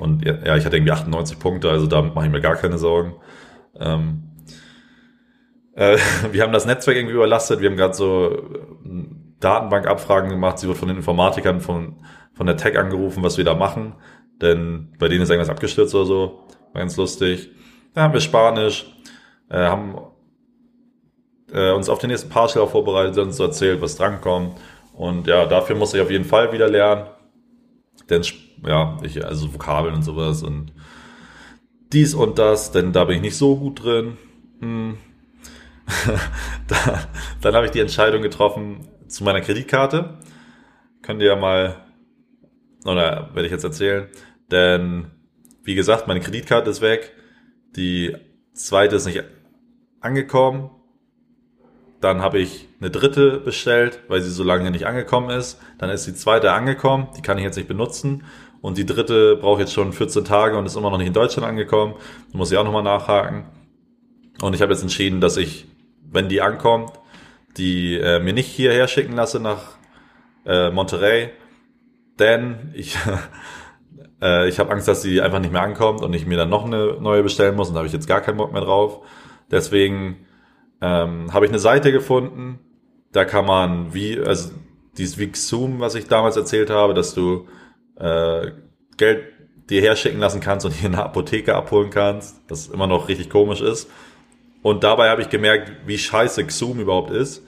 [0.00, 3.16] und ja, ich hatte irgendwie 98 Punkte, also da mache ich mir gar keine Sorgen.
[3.78, 4.22] Ähm,
[5.74, 5.98] äh,
[6.32, 9.04] wir haben das Netzwerk irgendwie überlastet, wir haben gerade so äh,
[9.40, 11.96] Datenbankabfragen gemacht, sie wird von den Informatikern von,
[12.32, 13.94] von der Tech angerufen, was wir da machen,
[14.40, 17.50] denn bei denen ist irgendwas abgestürzt oder so, war ganz lustig.
[17.92, 18.86] Da haben wir Spanisch,
[19.50, 19.98] äh, haben
[21.52, 24.56] äh, uns auf den nächsten Partial vorbereitet, uns so erzählt, was drankommt.
[24.94, 27.06] Und ja, dafür muss ich auf jeden Fall wieder lernen.
[28.08, 28.22] Denn
[28.66, 30.72] ja, ich, also Vokabeln und sowas und
[31.92, 34.16] dies und das, denn da bin ich nicht so gut drin.
[34.60, 34.98] Hm.
[36.68, 37.08] da,
[37.40, 40.18] dann habe ich die Entscheidung getroffen zu meiner Kreditkarte.
[41.02, 41.76] Könnt ihr ja mal,
[42.84, 44.08] oder werde ich jetzt erzählen,
[44.50, 45.10] denn
[45.62, 47.12] wie gesagt, meine Kreditkarte ist weg,
[47.76, 48.16] die
[48.54, 49.22] zweite ist nicht
[50.00, 50.70] angekommen,
[52.00, 55.60] dann habe ich eine dritte bestellt, weil sie so lange nicht angekommen ist.
[55.78, 58.24] Dann ist die zweite angekommen, die kann ich jetzt nicht benutzen.
[58.60, 61.48] Und die dritte braucht jetzt schon 14 Tage und ist immer noch nicht in Deutschland
[61.48, 61.94] angekommen.
[62.32, 63.46] Da muss ich auch nochmal nachhaken.
[64.42, 65.66] Und ich habe jetzt entschieden, dass ich,
[66.10, 66.92] wenn die ankommt,
[67.56, 69.76] die äh, mir nicht hierher schicken lasse nach
[70.44, 71.30] äh, Monterey.
[72.18, 72.96] Denn ich,
[74.22, 76.64] äh, ich habe Angst, dass sie einfach nicht mehr ankommt und ich mir dann noch
[76.64, 77.68] eine neue bestellen muss.
[77.68, 79.00] Und da habe ich jetzt gar keinen Bock mehr drauf.
[79.50, 80.26] Deswegen
[80.80, 82.58] ähm, habe ich eine Seite gefunden.
[83.12, 84.50] Da kann man wie, also
[84.96, 87.48] dieses Vixum, was ich damals erzählt habe, dass du
[88.00, 88.52] äh,
[88.96, 89.24] Geld
[89.68, 93.30] dir herschicken lassen kannst und hier in der Apotheke abholen kannst, was immer noch richtig
[93.30, 93.88] komisch ist.
[94.62, 97.44] Und dabei habe ich gemerkt, wie scheiße Xoom überhaupt ist.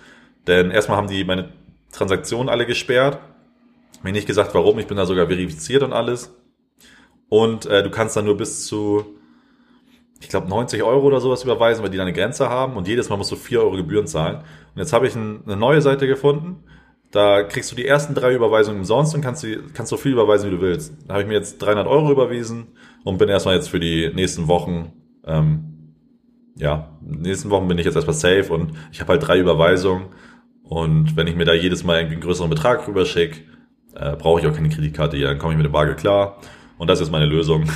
[0.47, 1.51] Denn erstmal haben die meine
[1.93, 3.19] Transaktionen alle gesperrt.
[4.03, 4.79] Mir nicht gesagt, warum.
[4.79, 6.35] Ich bin da sogar verifiziert und alles.
[7.29, 9.19] Und äh, du kannst dann nur bis zu
[10.23, 13.09] ich glaube, 90 Euro oder sowas überweisen, weil die da eine Grenze haben und jedes
[13.09, 14.37] Mal musst du 4 Euro Gebühren zahlen.
[14.37, 16.65] Und jetzt habe ich ein, eine neue Seite gefunden.
[17.13, 20.51] Da kriegst du die ersten drei Überweisungen umsonst und kannst, die, kannst so viel überweisen,
[20.51, 20.95] wie du willst.
[21.07, 22.69] Da habe ich mir jetzt 300 Euro überwiesen
[23.05, 24.93] und bin erstmal jetzt für die nächsten Wochen,
[25.27, 25.95] ähm,
[26.57, 30.07] ja, nächsten Wochen bin ich jetzt erstmal safe und ich habe halt drei Überweisungen.
[30.65, 33.41] Und wenn ich mir da jedes Mal irgendwie einen größeren Betrag rüberschicke,
[33.95, 36.39] äh, brauche ich auch keine Kreditkarte hier, dann komme ich mit dem Bargeld klar.
[36.79, 37.71] Und das ist meine Lösung.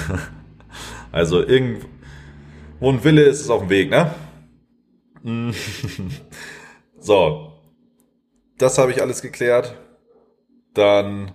[1.13, 1.87] also irgendwo
[2.79, 4.15] wo ein Wille ist, ist auf dem Weg, ne?
[6.99, 7.46] so.
[8.59, 9.77] Das habe ich alles geklärt.
[10.75, 11.35] Dann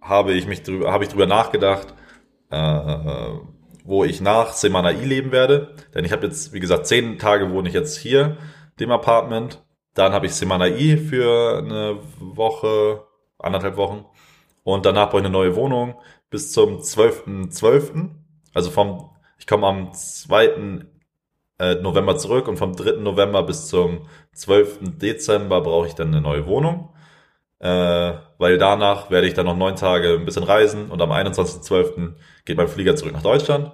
[0.00, 1.94] habe ich mich drüber, habe ich drüber nachgedacht,
[2.50, 3.28] äh,
[3.84, 5.74] wo ich nach Semanai leben werde.
[5.94, 8.36] Denn ich habe jetzt, wie gesagt, zehn Tage wohne ich jetzt hier,
[8.80, 9.64] dem Apartment.
[9.94, 13.04] Dann habe ich Semanai für eine Woche,
[13.38, 14.04] anderthalb Wochen.
[14.64, 15.94] Und danach brauche ich eine neue Wohnung
[16.30, 17.52] bis zum 12.12.
[17.52, 18.10] .12.
[18.52, 20.86] Also vom ich komme am 2.
[21.58, 22.92] Äh, November zurück und vom 3.
[23.00, 24.78] November bis zum 12.
[24.98, 26.94] Dezember brauche ich dann eine neue Wohnung.
[27.60, 32.14] Äh, weil danach werde ich dann noch neun Tage ein bisschen reisen und am 21.12.
[32.44, 33.72] geht mein Flieger zurück nach Deutschland.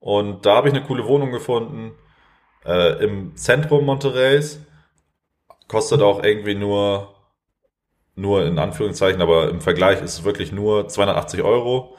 [0.00, 1.92] Und da habe ich eine coole Wohnung gefunden
[2.64, 4.60] äh, im Zentrum Monterreys.
[5.68, 7.14] Kostet auch irgendwie nur,
[8.16, 11.96] nur in Anführungszeichen, aber im Vergleich ist es wirklich nur 280 Euro.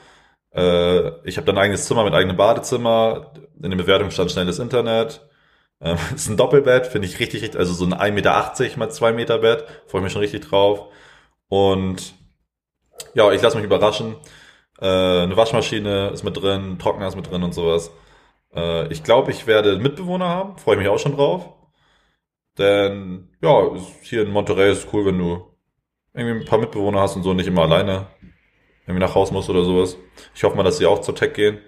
[0.54, 3.34] Äh, ich habe dann ein eigenes Zimmer mit eigenem Badezimmer.
[3.62, 5.22] In der Bewertung stand schnelles Internet.
[5.82, 9.14] Ähm, ist ein Doppelbett, finde ich richtig, richtig, also so ein 1,80 Meter mal 2
[9.14, 9.66] Meter Bett.
[9.88, 10.88] Freue ich mich schon richtig drauf.
[11.50, 12.14] Und
[13.14, 14.16] ja, ich lasse mich überraschen.
[14.80, 14.86] Äh,
[15.24, 17.92] eine Waschmaschine ist mit drin, Trockner ist mit drin und sowas.
[18.56, 20.58] Äh, ich glaube, ich werde Mitbewohner haben.
[20.58, 21.54] Freue ich mich auch schon drauf.
[22.58, 23.72] Denn ja,
[24.04, 25.48] hier in Monterey ist es cool, wenn du
[26.14, 28.08] irgendwie ein paar Mitbewohner hast und so nicht immer alleine
[28.86, 29.98] irgendwie nach Haus muss oder sowas.
[30.36, 31.60] Ich hoffe mal, dass sie auch zur Tech gehen.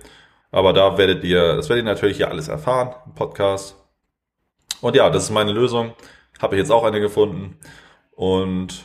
[0.52, 3.82] Aber da werdet ihr, das werdet ihr natürlich hier alles erfahren im Podcast.
[4.83, 5.93] Und ja, das ist meine Lösung.
[6.41, 7.57] Habe ich jetzt auch eine gefunden.
[8.11, 8.83] Und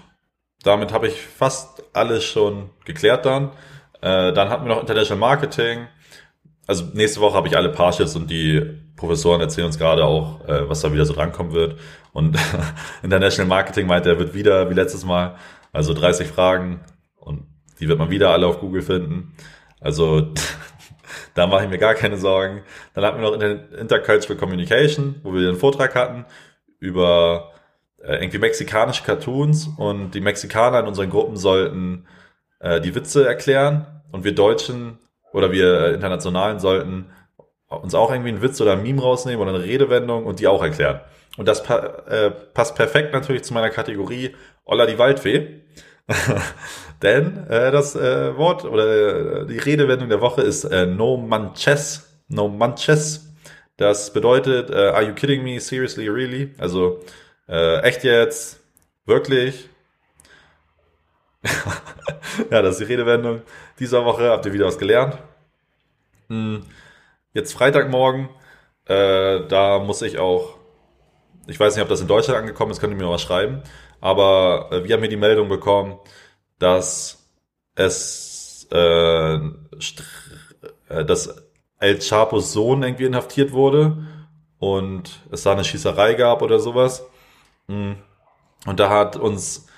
[0.63, 3.51] damit habe ich fast alles schon geklärt dann.
[4.01, 5.89] Äh, dann hatten wir noch International Marketing.
[6.69, 8.61] Also nächste Woche habe ich alle Partials und die
[8.95, 11.81] Professoren erzählen uns gerade auch, äh, was da wieder so drankommen wird.
[12.13, 12.39] Und
[13.03, 15.35] International Marketing meint, er wird wieder wie letztes Mal.
[15.73, 16.79] Also 30 Fragen
[17.17, 17.43] und
[17.81, 19.35] die wird man wieder alle auf Google finden.
[19.81, 20.33] Also
[21.35, 22.63] da mache ich mir gar keine Sorgen.
[22.95, 26.25] Dann hatten wir noch Intercultural Communication, wo wir den Vortrag hatten
[26.79, 27.53] über
[28.03, 32.07] äh, irgendwie mexikanische Cartoons und die Mexikaner in unseren Gruppen sollten
[32.61, 34.99] äh, die Witze erklären und wir Deutschen
[35.33, 37.07] oder wir äh, Internationalen sollten
[37.69, 40.63] uns auch irgendwie einen Witz oder ein Meme rausnehmen oder eine Redewendung und die auch
[40.63, 41.01] erklären.
[41.37, 41.77] Und das pa
[42.09, 45.61] äh, passt perfekt natürlich zu meiner Kategorie Olla die Waldfee.
[47.03, 52.09] Denn äh, das äh, Wort oder äh, die Redewendung der Woche ist äh, no manches.
[52.29, 53.33] No manches.
[53.77, 55.61] Das bedeutet, äh, are you kidding me?
[55.61, 56.55] Seriously, really?
[56.59, 57.01] Also
[57.49, 58.61] äh, echt jetzt?
[59.07, 59.69] Wirklich?
[62.51, 63.43] ja, das ist die Redewendung.
[63.79, 65.19] Dieser Woche habt ihr wieder was gelernt.
[66.29, 66.65] Hm.
[67.33, 68.29] Jetzt Freitagmorgen,
[68.87, 70.57] äh, da muss ich auch,
[71.47, 73.63] ich weiß nicht, ob das in Deutschland angekommen ist, könnt ihr mir noch was schreiben,
[74.01, 75.99] aber äh, wir haben hier die Meldung bekommen,
[76.59, 77.31] dass
[77.75, 79.39] es äh,
[80.89, 81.35] äh, dass
[81.79, 84.07] El Chapos Sohn irgendwie inhaftiert wurde
[84.59, 87.07] und es da eine Schießerei gab oder sowas.
[87.69, 87.93] Mm.
[88.67, 89.69] Und da hat uns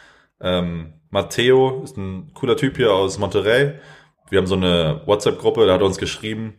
[0.40, 3.74] ähm, Matteo, ist ein cooler Typ hier aus Monterrey.
[4.30, 6.54] Wir haben so eine WhatsApp-Gruppe, da hat er uns geschrieben,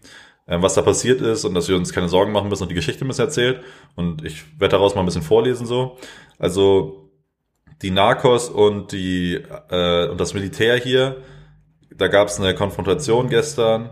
[0.48, 2.76] ähm, was da passiert ist und dass wir uns keine Sorgen machen müssen und die
[2.76, 3.64] Geschichte ein erzählt.
[3.96, 5.98] Und ich werde daraus mal ein bisschen vorlesen so.
[6.38, 7.11] Also
[7.82, 9.36] die Narcos und die
[9.70, 11.17] äh, und das Militär hier,
[11.96, 13.89] da gab es eine Konfrontation gestern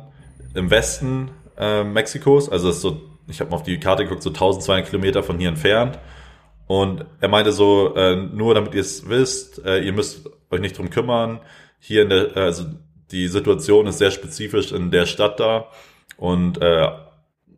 [0.54, 4.88] im Westen äh, Mexikos, also so, ich habe mal auf die Karte geguckt, so 1200
[4.88, 6.00] Kilometer von hier entfernt.
[6.68, 10.78] Und er meinte so, äh, nur damit ihr es wisst, äh, ihr müsst euch nicht
[10.78, 11.40] drum kümmern.
[11.80, 12.66] Hier in der, also
[13.12, 15.68] die Situation ist sehr spezifisch in der Stadt da
[16.18, 16.88] und äh,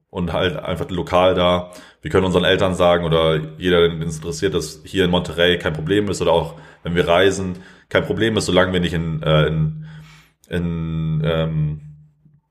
[0.10, 1.72] und halt einfach lokal da.
[2.02, 5.74] Wir können unseren Eltern sagen oder jeder, den es interessiert, dass hier in Monterey kein
[5.74, 7.60] Problem ist oder auch wenn wir reisen,
[7.90, 9.86] kein Problem ist, solange wir nicht in, äh, in,
[10.50, 11.82] in ähm,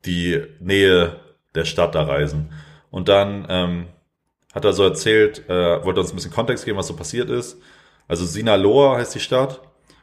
[0.05, 1.17] die Nähe
[1.55, 2.53] der Stadt da reisen.
[2.91, 3.87] Und dann ähm,
[4.55, 7.61] hat er so erzählt, äh, wollte uns ein bisschen Kontext geben, was so passiert ist.
[8.07, 9.61] Also Sinaloa heißt die Stadt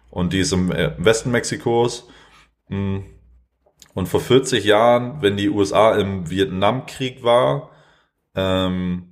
[0.09, 2.07] und die ist im, äh, im Westen Mexikos.
[2.67, 3.05] Mh, hm.
[3.93, 7.71] Und vor 40 Jahren, wenn die USA im Vietnamkrieg war,
[8.35, 9.06] ähm,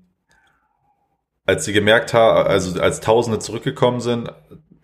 [1.45, 4.31] als sie gemerkt haben, also als Tausende zurückgekommen sind,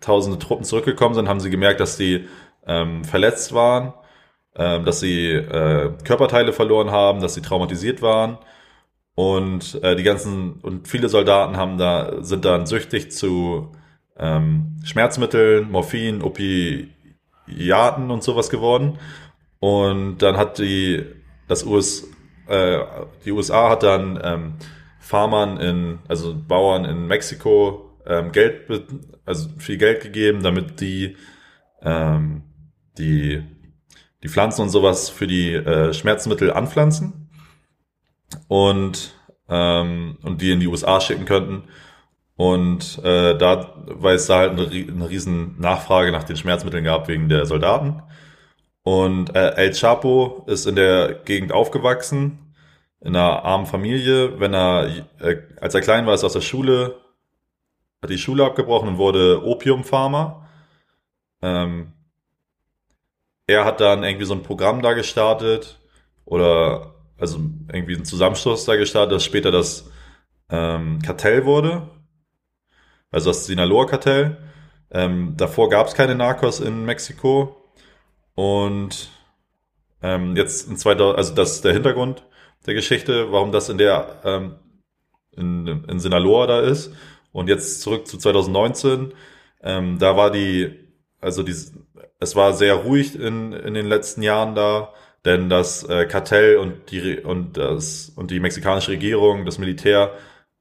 [0.00, 2.28] Tausende Truppen zurückgekommen sind, haben sie gemerkt, dass die
[2.66, 3.94] ähm, verletzt waren
[4.54, 8.38] äh, dass sie äh, Körperteile verloren haben, dass sie traumatisiert waren.
[9.14, 13.72] Und äh, die ganzen und viele Soldaten haben da sind dann süchtig zu
[14.18, 18.98] ähm, Schmerzmitteln, Morphin, Opiaten und sowas geworden.
[19.60, 21.04] Und dann hat die
[21.48, 22.08] das US
[22.48, 22.78] äh,
[23.24, 24.54] die USA hat dann ähm,
[25.02, 28.70] Farmern in also Bauern in Mexiko ähm, Geld
[29.26, 31.16] also viel Geld gegeben, damit die
[31.82, 32.42] ähm,
[32.96, 33.42] die
[34.22, 37.28] die Pflanzen und sowas für die äh, Schmerzmittel anpflanzen
[38.48, 39.14] und,
[39.48, 41.64] ähm, und die in die USA schicken könnten.
[42.36, 47.08] Und äh, da, weil es da halt eine, eine riesen Nachfrage nach den Schmerzmitteln gab
[47.08, 48.02] wegen der Soldaten.
[48.82, 52.41] Und äh, El Chapo ist in der Gegend aufgewachsen,
[53.02, 54.38] in einer armen Familie.
[54.40, 57.00] Wenn er, äh, als er klein war, ist er aus der Schule,
[58.00, 60.48] hat die Schule abgebrochen und wurde Opiumfarmer.
[61.42, 61.92] Ähm,
[63.46, 65.80] er hat dann irgendwie so ein Programm da gestartet
[66.24, 67.38] oder also
[67.72, 69.90] irgendwie ein Zusammenschluss da gestartet, das später das
[70.48, 71.88] ähm, Kartell wurde,
[73.10, 74.38] also das Sinaloa-Kartell.
[74.90, 77.56] Ähm, davor gab es keine Narcos in Mexiko
[78.34, 79.10] und
[80.02, 82.24] ähm, jetzt in 2000, also das ist der Hintergrund
[82.66, 84.54] der Geschichte, warum das in der ähm,
[85.36, 86.92] in, in Sinaloa da ist.
[87.32, 89.14] Und jetzt zurück zu 2019.
[89.62, 90.78] Ähm, da war die,
[91.20, 91.54] also die,
[92.20, 94.92] es war sehr ruhig in, in den letzten Jahren da,
[95.24, 100.12] denn das äh, Kartell und die und das und die mexikanische Regierung, das Militär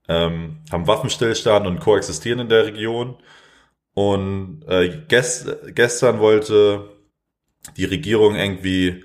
[0.07, 3.17] ähm, haben Waffenstillstand und koexistieren in der Region.
[3.93, 6.89] Und äh, gest, gestern wollte
[7.77, 9.03] die Regierung irgendwie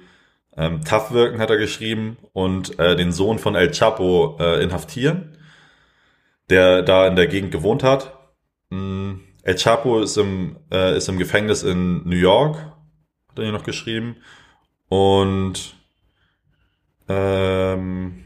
[0.57, 5.37] ähm, tough wirken, hat er geschrieben, und äh, den Sohn von El Chapo äh, inhaftieren,
[6.49, 8.17] der da in der Gegend gewohnt hat.
[8.71, 13.53] Mm, El Chapo ist im, äh, ist im Gefängnis in New York, hat er hier
[13.53, 14.17] noch geschrieben.
[14.89, 15.75] Und
[17.09, 18.25] ähm,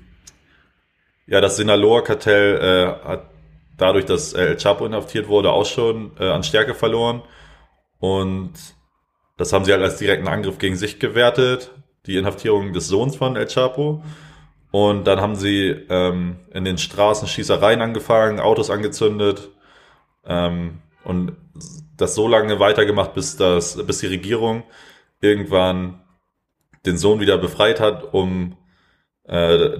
[1.27, 3.31] ja, das Sinaloa-Kartell äh, hat
[3.77, 7.23] dadurch, dass El Chapo inhaftiert wurde, auch schon äh, an Stärke verloren.
[7.99, 8.53] Und
[9.37, 11.71] das haben sie halt als direkten Angriff gegen sich gewertet,
[12.11, 14.03] die Inhaftierung des Sohns von El Chapo.
[14.71, 19.51] Und dann haben sie ähm, in den Straßen Schießereien angefangen, Autos angezündet.
[20.25, 21.33] Ähm, und
[21.97, 24.63] das so lange weitergemacht, bis das, bis die Regierung
[25.21, 26.01] irgendwann
[26.87, 28.57] den Sohn wieder befreit hat, um,
[29.25, 29.79] äh,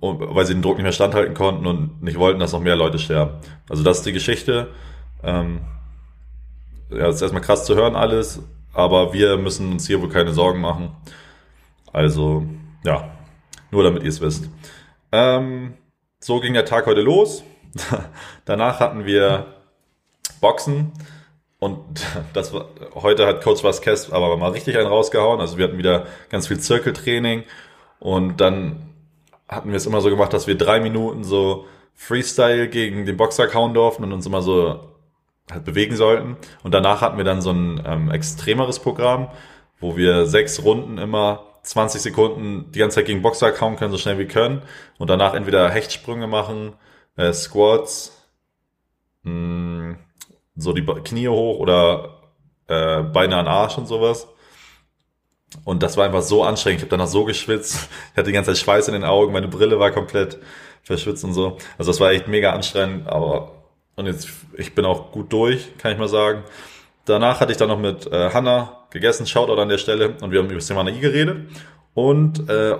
[0.00, 2.76] um weil sie den Druck nicht mehr standhalten konnten und nicht wollten, dass noch mehr
[2.76, 3.38] Leute sterben.
[3.68, 4.68] Also das ist die Geschichte.
[5.22, 5.62] Ähm,
[6.90, 10.32] ja, das ist erstmal krass zu hören alles, aber wir müssen uns hier wohl keine
[10.32, 10.90] Sorgen machen.
[11.92, 12.46] Also,
[12.84, 13.10] ja,
[13.70, 14.48] nur damit ihr es wisst.
[15.12, 15.74] Ähm,
[16.20, 17.44] so ging der Tag heute los.
[18.44, 19.46] Danach hatten wir
[20.40, 20.92] Boxen.
[21.58, 21.78] Und
[22.32, 25.40] das war, heute hat Coach Vasquez aber mal richtig einen rausgehauen.
[25.40, 27.44] Also wir hatten wieder ganz viel Zirkeltraining
[28.00, 28.88] und dann
[29.48, 33.46] hatten wir es immer so gemacht, dass wir drei Minuten so Freestyle gegen den Boxer
[33.46, 34.80] kauen durften und uns immer so
[35.50, 36.36] halt bewegen sollten.
[36.62, 39.30] Und danach hatten wir dann so ein ähm, extremeres Programm,
[39.80, 43.98] wo wir sechs Runden immer 20 Sekunden die ganze Zeit gegen Boxer kauen können, so
[43.98, 44.62] schnell wie können.
[44.98, 46.74] Und danach entweder Hechtsprünge machen,
[47.16, 48.28] äh, Squats,
[49.22, 49.96] mh, hm,
[50.56, 52.20] so die Knie hoch oder
[52.68, 54.28] äh, Beine an Arsch und sowas.
[55.64, 56.80] Und das war einfach so anstrengend.
[56.80, 57.88] Ich habe danach so geschwitzt.
[58.12, 59.32] Ich hatte die ganze Zeit Schweiß in den Augen.
[59.32, 60.38] Meine Brille war komplett
[60.82, 61.58] verschwitzt und so.
[61.78, 63.08] Also das war echt mega anstrengend.
[63.08, 63.61] Aber
[63.96, 66.44] und jetzt ich bin auch gut durch, kann ich mal sagen.
[67.04, 69.26] Danach hatte ich dann noch mit äh, Hanna gegessen.
[69.26, 70.14] Shoutout an der Stelle.
[70.20, 71.48] Und wir haben über das Thema I geredet.
[71.94, 72.76] Und äh,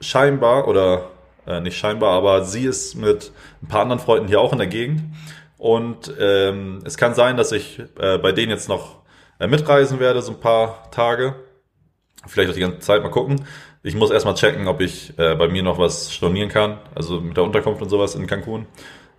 [0.00, 1.10] scheinbar oder
[1.46, 4.66] äh, nicht scheinbar, aber sie ist mit ein paar anderen Freunden hier auch in der
[4.66, 5.02] Gegend.
[5.58, 9.00] Und ähm, es kann sein, dass ich äh, bei denen jetzt noch
[9.40, 11.34] äh, mitreisen werde, so ein paar Tage.
[12.26, 13.44] Vielleicht auch die ganze Zeit mal gucken.
[13.82, 17.36] Ich muss erstmal checken, ob ich äh, bei mir noch was stornieren kann, also mit
[17.36, 18.66] der Unterkunft und sowas in Cancun.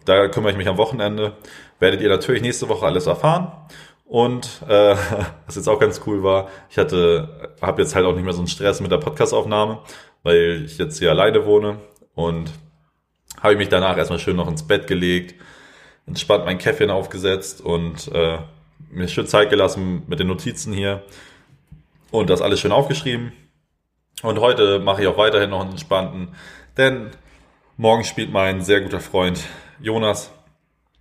[0.08, 1.34] Da kümmere ich mich am Wochenende.
[1.80, 3.52] Werdet ihr natürlich nächste Woche alles erfahren.
[4.06, 4.96] Und äh,
[5.46, 8.40] was jetzt auch ganz cool war, ich hatte, habe jetzt halt auch nicht mehr so
[8.40, 9.80] einen Stress mit der Podcastaufnahme,
[10.24, 11.80] weil ich jetzt hier alleine wohne
[12.16, 12.52] und
[13.42, 15.36] habe ich mich danach erstmal schön noch ins Bett gelegt,
[16.06, 18.38] entspannt mein Käffchen aufgesetzt und äh,
[18.90, 21.04] mir schön Zeit gelassen mit den Notizen hier
[22.12, 23.34] und das alles schön aufgeschrieben.
[24.24, 26.30] Und heute mache ich auch weiterhin noch einen entspannten,
[26.78, 27.12] denn
[27.76, 29.44] morgen spielt mein sehr guter Freund
[29.80, 30.32] Jonas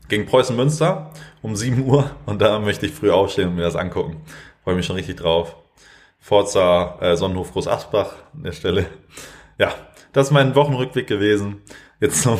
[0.09, 1.11] gegen Preußen Münster
[1.43, 4.23] um 7 Uhr und da möchte ich früh aufstehen und mir das angucken.
[4.63, 5.57] Freue mich schon richtig drauf.
[6.19, 8.87] Forza äh, Sonnenhof Groß Asbach an der Stelle.
[9.59, 9.73] Ja,
[10.13, 11.63] das ist mein Wochenrückblick gewesen.
[12.01, 12.39] Jetzt zum,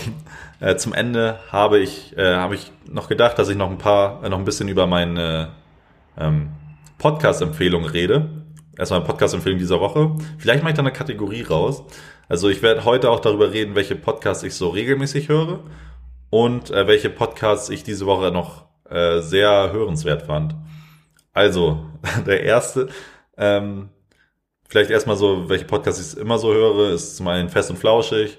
[0.61, 4.23] äh, zum Ende habe ich, äh, habe ich noch gedacht, dass ich noch ein paar,
[4.23, 5.53] äh, noch ein bisschen über meine
[6.19, 6.51] ähm,
[6.99, 8.45] Podcast-Empfehlung rede.
[8.77, 10.17] erstmal Podcast-Empfehlung dieser Woche.
[10.39, 11.83] Vielleicht mache ich da eine Kategorie raus.
[12.29, 15.61] Also ich werde heute auch darüber reden, welche Podcasts ich so regelmäßig höre
[16.37, 20.55] und äh, welche Podcasts ich diese Woche noch äh, sehr hörenswert fand.
[21.33, 21.87] Also,
[22.27, 22.89] der erste,
[23.39, 23.89] ähm,
[24.69, 28.37] vielleicht erstmal so, welche Podcasts ich immer so höre, ist zum einen Fest und Flauschig,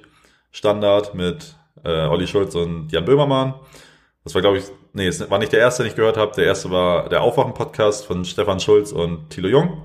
[0.52, 3.56] Standard mit äh, Olli Schulz und Jan Böhmermann.
[4.24, 6.34] Das war, glaube ich, nee, es war nicht der erste, den ich gehört habe.
[6.36, 9.82] Der erste war der Aufwachen-Podcast von Stefan Schulz und Thilo Jung.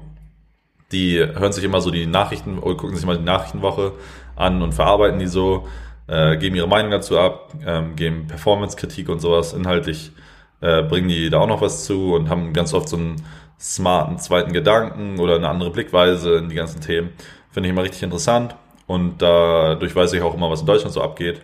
[0.90, 3.92] Die hören sich immer so die Nachrichten oder gucken sich mal die Nachrichtenwoche
[4.36, 5.66] an und verarbeiten die so,
[6.12, 9.54] äh, geben ihre Meinung dazu ab, ähm, geben Performance-Kritik und sowas.
[9.54, 10.12] Inhaltlich
[10.60, 13.24] äh, bringen die da auch noch was zu und haben ganz oft so einen
[13.58, 17.14] smarten zweiten Gedanken oder eine andere Blickweise in die ganzen Themen.
[17.50, 18.56] Finde ich immer richtig interessant
[18.86, 21.40] und dadurch weiß ich auch immer, was in Deutschland so abgeht.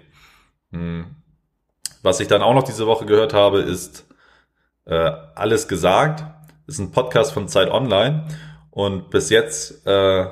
[0.72, 1.16] Hm.
[2.02, 4.06] Was ich dann auch noch diese Woche gehört habe, ist
[4.84, 6.24] äh, Alles gesagt.
[6.66, 8.26] Ist ein Podcast von Zeit Online
[8.70, 10.26] und bis jetzt äh,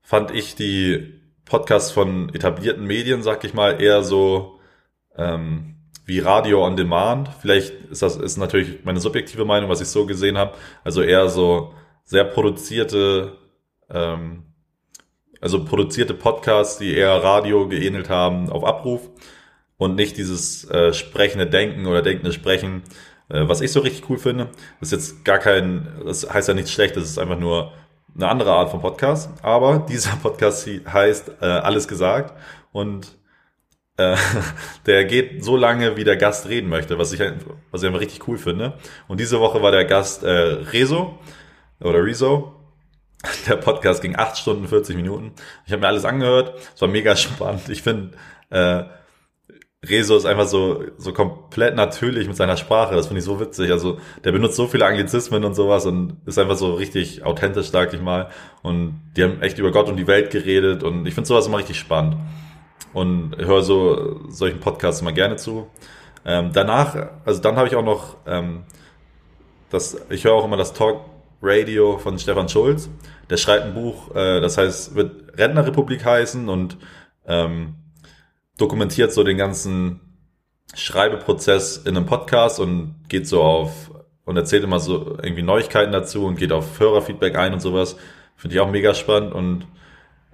[0.00, 1.19] fand ich die
[1.50, 4.60] Podcasts von etablierten Medien, sag ich mal, eher so
[5.16, 5.74] ähm,
[6.04, 7.28] wie Radio on Demand.
[7.40, 10.56] Vielleicht ist das ist natürlich meine subjektive Meinung, was ich so gesehen habe.
[10.84, 11.74] Also eher so
[12.04, 13.36] sehr produzierte,
[13.90, 14.44] ähm,
[15.40, 19.10] also produzierte Podcasts, die eher Radio geähnelt haben auf Abruf
[19.76, 22.84] und nicht dieses äh, sprechende Denken oder denkende Sprechen,
[23.28, 24.50] äh, was ich so richtig cool finde.
[24.78, 27.72] Das ist jetzt gar kein, das heißt ja nichts Schlechtes, es ist einfach nur
[28.14, 29.30] eine andere Art von Podcast.
[29.42, 32.34] Aber dieser Podcast heißt äh, Alles gesagt
[32.72, 33.18] und
[33.96, 34.16] äh,
[34.86, 37.20] der geht so lange, wie der Gast reden möchte, was ich,
[37.70, 38.74] was ich einfach richtig cool finde.
[39.08, 41.18] Und diese Woche war der Gast äh, Rezo
[41.80, 42.56] oder Rezo.
[43.46, 45.32] Der Podcast ging 8 Stunden 40 Minuten.
[45.66, 46.54] Ich habe mir alles angehört.
[46.74, 47.68] Es war mega spannend.
[47.68, 48.16] Ich finde,
[48.48, 48.84] äh,
[49.82, 52.94] Rezo ist einfach so, so komplett natürlich mit seiner Sprache.
[52.94, 53.70] Das finde ich so witzig.
[53.70, 57.94] Also, der benutzt so viele Anglizismen und sowas und ist einfach so richtig authentisch, sag
[57.94, 58.28] ich mal.
[58.62, 61.58] Und die haben echt über Gott und die Welt geredet und ich finde sowas immer
[61.58, 62.16] richtig spannend
[62.92, 65.68] und höre so solchen Podcasts immer gerne zu.
[66.26, 68.64] Ähm, danach, also dann habe ich auch noch ähm,
[69.70, 71.04] das, ich höre auch immer das Talk
[71.40, 72.90] Radio von Stefan Schulz.
[73.30, 76.76] Der schreibt ein Buch, äh, das heißt, wird Rentnerrepublik heißen und
[77.26, 77.76] ähm,
[78.60, 80.00] dokumentiert so den ganzen
[80.74, 83.90] Schreibeprozess in einem Podcast und geht so auf
[84.24, 87.96] und erzählt immer so irgendwie Neuigkeiten dazu und geht auf Hörerfeedback ein und sowas.
[88.36, 89.66] Finde ich auch mega spannend und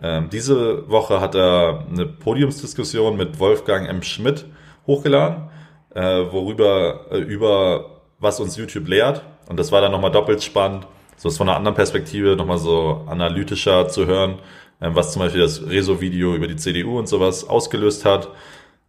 [0.00, 4.02] ähm, diese Woche hat er eine Podiumsdiskussion mit Wolfgang M.
[4.02, 4.44] Schmidt
[4.86, 5.48] hochgeladen,
[5.94, 9.22] äh, worüber äh, über was uns YouTube lehrt.
[9.48, 13.04] Und das war dann nochmal doppelt spannend, so es von einer anderen Perspektive nochmal so
[13.06, 14.38] analytischer zu hören,
[14.80, 18.28] was zum Beispiel das Rezo-Video über die CDU und sowas ausgelöst hat.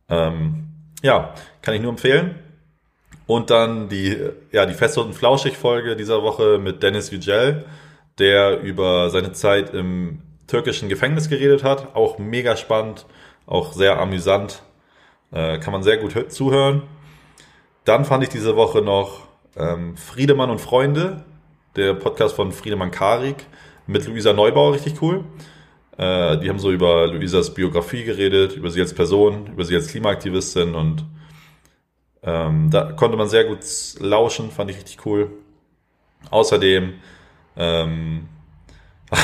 [0.09, 0.67] Ähm,
[1.01, 2.35] ja, kann ich nur empfehlen.
[3.25, 4.17] Und dann die,
[4.51, 7.65] ja, die Fest und Flauschig-Folge dieser Woche mit Dennis Vigel,
[8.19, 11.95] der über seine Zeit im türkischen Gefängnis geredet hat.
[11.95, 13.05] Auch mega spannend,
[13.45, 14.63] auch sehr amüsant.
[15.31, 16.83] Äh, kann man sehr gut zuhören.
[17.83, 19.27] Dann fand ich diese Woche noch
[19.57, 21.25] ähm, Friedemann und Freunde,
[21.75, 23.45] der Podcast von Friedemann Karik
[23.87, 25.23] mit Luisa Neubauer, richtig cool.
[25.97, 29.87] Äh, die haben so über Luisas Biografie geredet, über sie als Person, über sie als
[29.87, 31.05] Klimaaktivistin und
[32.23, 33.59] ähm, da konnte man sehr gut
[33.99, 35.31] lauschen, fand ich richtig cool.
[36.29, 36.93] Außerdem
[37.55, 38.27] ähm,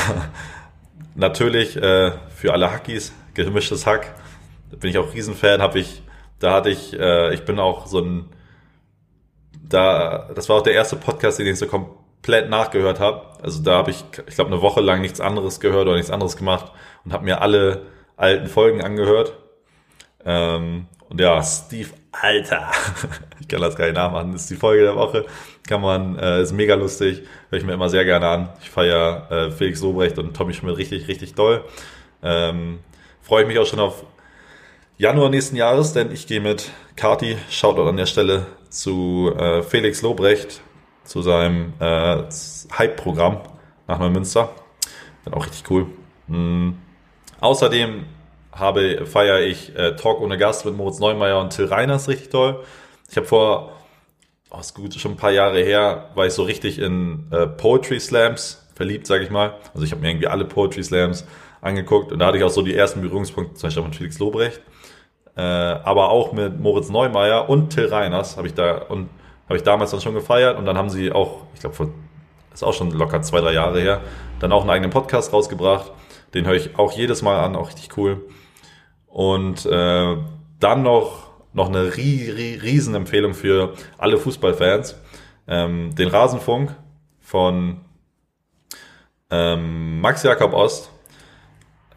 [1.15, 4.15] natürlich äh, für alle Hackies, gemischtes Hack.
[4.71, 6.01] Da bin ich auch Riesenfan, habe ich,
[6.39, 8.29] da hatte ich, äh, ich bin auch so ein,
[9.61, 11.67] da, das war auch der erste Podcast, den ich so
[12.23, 13.25] komplett nachgehört habe.
[13.41, 16.37] Also da habe ich, ich glaube, eine Woche lang nichts anderes gehört oder nichts anderes
[16.37, 16.71] gemacht
[17.03, 17.81] und habe mir alle
[18.15, 19.33] alten Folgen angehört.
[20.23, 22.71] Ähm, und ja, Steve Alter,
[23.41, 25.25] ich kann das gar nicht nachmachen, das ist die Folge der Woche,
[25.67, 28.49] kann man, äh, ist mega lustig, höre ich mir immer sehr gerne an.
[28.61, 31.65] Ich feiere äh, Felix Sobrecht und Tommy Schmidt richtig, richtig doll.
[32.23, 32.79] Ähm,
[33.21, 34.05] Freue ich mich auch schon auf
[34.97, 40.01] Januar nächsten Jahres, denn ich gehe mit Kati, Shoutout an der Stelle, zu äh, Felix
[40.01, 40.61] Lobrecht,
[41.03, 42.23] zu seinem äh,
[42.77, 43.41] Hype-Programm
[43.87, 44.49] nach Neumünster.
[45.23, 45.87] Wird auch richtig cool.
[46.27, 46.77] Mhm.
[47.39, 48.05] Außerdem
[48.51, 52.63] habe, feiere ich äh, Talk ohne Gast mit Moritz Neumeier und Till Reiners richtig toll.
[53.09, 53.73] Ich habe vor,
[54.51, 57.99] oh, ist gut, schon ein paar Jahre her, war ich so richtig in äh, Poetry
[57.99, 59.55] Slams verliebt, sage ich mal.
[59.73, 61.25] Also ich habe mir irgendwie alle Poetry Slams
[61.61, 64.61] angeguckt und da hatte ich auch so die ersten Berührungspunkte, zum Beispiel mit Felix Lobrecht,
[65.35, 69.09] äh, aber auch mit Moritz Neumeier und Till Reiners habe ich da und
[69.45, 71.89] habe ich damals dann schon gefeiert und dann haben sie auch, ich glaube, vor
[72.53, 74.01] ist auch schon locker zwei, drei Jahre her,
[74.39, 75.91] dann auch einen eigenen Podcast rausgebracht.
[76.33, 78.25] Den höre ich auch jedes Mal an, auch richtig cool.
[79.07, 80.17] Und äh,
[80.59, 84.95] dann noch, noch eine rie, rie, Riesenempfehlung für alle Fußballfans.
[85.47, 86.75] Ähm, den Rasenfunk
[87.19, 87.81] von
[89.29, 90.91] ähm, Max Jakob Ost,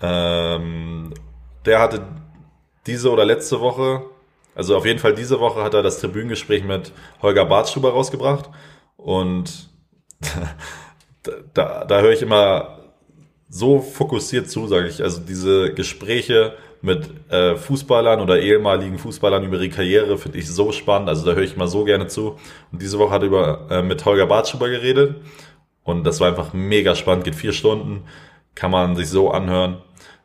[0.03, 1.15] ähm,
[1.65, 2.07] der hatte
[2.87, 4.03] diese oder letzte Woche,
[4.57, 6.93] also auf jeden Fall diese Woche hat er das Tribünengespräch mit
[7.23, 8.51] Holger Bartschuber rausgebracht
[8.97, 9.69] und
[11.55, 12.79] da, da höre ich immer
[13.49, 15.03] so fokussiert zu, sage ich.
[15.03, 20.73] Also diese Gespräche mit äh, Fußballern oder ehemaligen Fußballern über ihre Karriere finde ich so
[20.73, 21.09] spannend.
[21.09, 22.39] Also da höre ich mal so gerne zu.
[22.73, 25.17] Und diese Woche hat er über, äh, mit Holger Bartschuber geredet.
[25.85, 28.05] Und das war einfach mega spannend, geht vier Stunden,
[28.55, 29.79] kann man sich so anhören.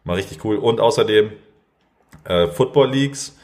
[0.03, 0.55] Mal richtig cool.
[0.55, 1.31] Und außerdem
[2.23, 3.37] äh, Football Leagues.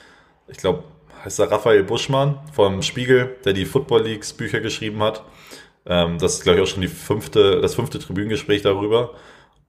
[0.47, 0.83] Ich glaube,
[1.25, 5.23] heißt er Raphael Buschmann vom Spiegel, der die Football Leagues Bücher geschrieben hat.
[5.85, 9.13] Ähm, das ist, glaube ich, auch schon die fünfte, das fünfte Tribünengespräch darüber.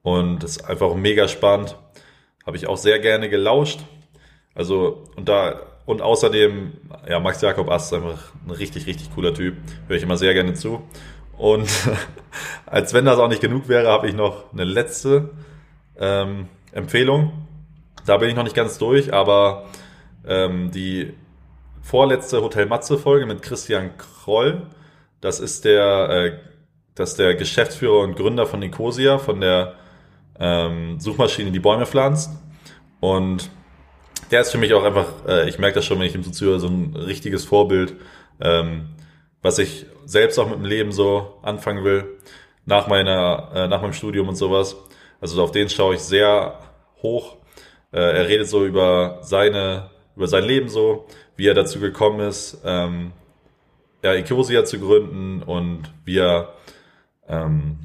[0.03, 1.77] Und das ist einfach mega spannend.
[2.47, 3.81] Habe ich auch sehr gerne gelauscht.
[4.55, 6.73] Also, und da, und außerdem,
[7.09, 9.57] ja, Max Jakob Ast ist einfach ein richtig, richtig cooler Typ.
[9.89, 10.83] Höre ich immer sehr gerne zu.
[11.37, 11.69] Und
[12.67, 15.31] als wenn das auch nicht genug wäre, habe ich noch eine letzte
[15.99, 17.33] ähm, Empfehlung.
[18.07, 19.67] Da bin ich noch nicht ganz durch, aber
[20.27, 21.15] ähm, die
[21.83, 24.67] vorletzte Hotel Matze Folge mit Christian Kroll,
[25.21, 26.39] das ist der, äh,
[26.95, 29.75] das ist der Geschäftsführer und Gründer von Nicosia, von der
[30.39, 32.31] ähm, Suchmaschine, die Bäume pflanzt.
[33.01, 33.51] Und
[34.31, 36.31] der ist für mich auch einfach, äh, ich merke das schon, wenn ich ihm so
[36.31, 37.95] zuhöre, so ein richtiges Vorbild,
[38.41, 38.91] ähm,
[39.43, 42.19] was ich selbst auch mit dem Leben so anfangen will,
[42.67, 44.77] nach meiner, äh, nach meinem Studium und sowas.
[45.21, 46.59] Also auf den schaue ich sehr
[47.03, 47.37] hoch.
[47.93, 51.07] Äh, er redet so über seine, über sein Leben so,
[51.37, 53.13] wie er dazu gekommen ist, ähm,
[54.03, 56.55] ja, Ecosia zu gründen und wie er
[57.29, 57.79] ähm,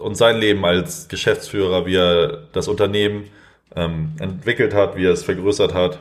[0.00, 3.30] und sein Leben als Geschäftsführer, wie er das Unternehmen
[3.76, 6.00] ähm, entwickelt hat, wie er es vergrößert hat,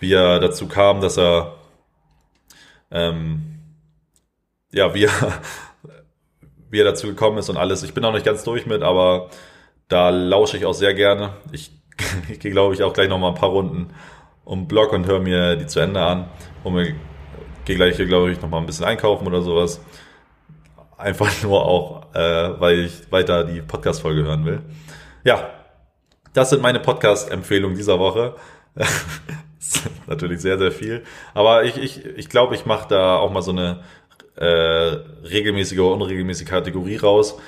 [0.00, 1.56] wie er dazu kam, dass er
[2.90, 3.58] ähm,
[4.72, 5.10] ja, wie er,
[6.70, 7.82] wie er dazu gekommen ist und alles.
[7.82, 9.28] Ich bin auch nicht ganz durch mit, aber
[9.88, 11.34] da lausche ich auch sehr gerne.
[11.52, 11.70] Ich,
[12.28, 13.88] ich gehe, glaube ich, auch gleich noch mal ein paar Runden
[14.44, 16.28] um Blog und höre mir die zu Ende an.
[16.64, 16.94] Und
[17.64, 19.80] gehe gleich, glaube ich, noch mal ein bisschen einkaufen oder sowas.
[20.98, 24.62] Einfach nur auch, äh, weil ich weiter die Podcast-Folge hören will.
[25.24, 25.50] Ja,
[26.32, 28.36] das sind meine Podcast-Empfehlungen dieser Woche.
[30.06, 31.04] natürlich sehr, sehr viel.
[31.34, 33.80] Aber ich, ich, ich glaube, ich mache da auch mal so eine
[34.36, 37.38] äh, regelmäßige oder unregelmäßige Kategorie raus.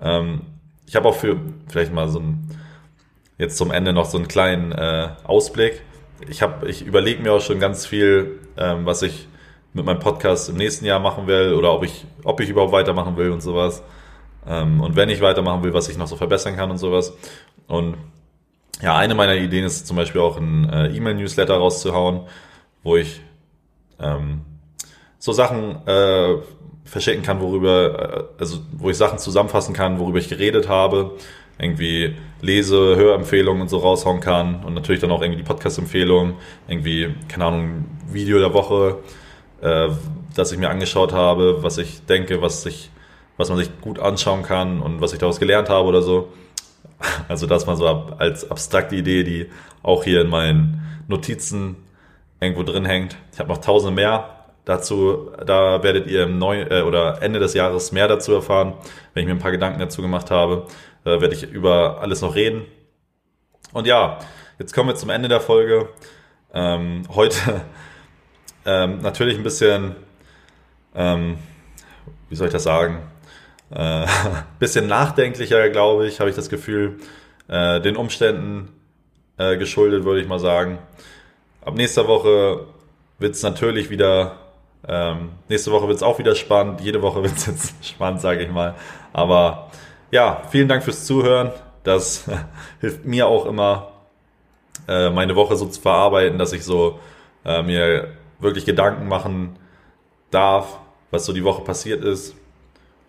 [0.00, 0.42] Ähm,
[0.86, 2.48] ich habe auch für vielleicht mal so ein
[3.38, 5.82] jetzt zum Ende noch so einen kleinen äh, Ausblick.
[6.28, 9.28] Ich habe, ich überlege mir auch schon ganz viel, ähm, was ich
[9.72, 13.16] mit meinem Podcast im nächsten Jahr machen will oder ob ich, ob ich überhaupt weitermachen
[13.16, 13.82] will und sowas.
[14.46, 17.12] Ähm, und wenn ich weitermachen will, was ich noch so verbessern kann und sowas.
[17.66, 17.96] Und
[18.82, 22.22] ja, eine meiner Ideen ist zum Beispiel auch ein äh, E-Mail-Newsletter rauszuhauen,
[22.82, 23.20] wo ich
[23.98, 24.42] ähm,
[25.18, 26.36] so Sachen äh,
[26.84, 31.12] verschicken kann, worüber, äh, also wo ich Sachen zusammenfassen kann, worüber ich geredet habe,
[31.58, 36.34] irgendwie Lese, Hörempfehlungen und so raushauen kann und natürlich dann auch irgendwie die Podcast-Empfehlungen,
[36.68, 38.98] irgendwie, keine Ahnung, Video der Woche,
[39.62, 39.88] äh,
[40.34, 42.90] das ich mir angeschaut habe, was ich denke, was ich,
[43.36, 46.28] was man sich gut anschauen kann und was ich daraus gelernt habe oder so.
[47.28, 49.46] Also das mal so als abstrakte Idee, die
[49.82, 51.76] auch hier in meinen Notizen
[52.40, 53.16] irgendwo drin hängt.
[53.32, 54.30] Ich habe noch tausende mehr.
[54.64, 58.72] Dazu, da werdet ihr im Neu äh, oder Ende des Jahres mehr dazu erfahren,
[59.12, 60.66] wenn ich mir ein paar Gedanken dazu gemacht habe.
[61.04, 62.64] Äh, werde ich über alles noch reden.
[63.72, 64.18] Und ja,
[64.58, 65.88] jetzt kommen wir zum Ende der Folge.
[66.52, 67.62] Ähm, heute
[68.66, 69.96] ähm, natürlich ein bisschen,
[70.94, 71.38] ähm,
[72.28, 73.02] wie soll ich das sagen?
[73.70, 74.06] Äh,
[74.58, 76.98] bisschen nachdenklicher, glaube ich, habe ich das Gefühl,
[77.48, 78.68] äh, den Umständen
[79.36, 80.78] äh, geschuldet, würde ich mal sagen.
[81.64, 82.66] Ab nächster Woche
[83.18, 84.38] wird es natürlich wieder,
[84.86, 88.42] ähm, nächste Woche wird es auch wieder spannend, jede Woche wird es jetzt spannend, sage
[88.42, 88.74] ich mal.
[89.12, 89.70] Aber
[90.14, 91.50] ja, vielen Dank fürs Zuhören.
[91.82, 92.30] Das
[92.80, 93.90] hilft mir auch immer,
[94.86, 97.00] äh, meine Woche so zu verarbeiten, dass ich so
[97.44, 99.56] äh, mir wirklich Gedanken machen
[100.30, 100.78] darf,
[101.10, 102.36] was so die Woche passiert ist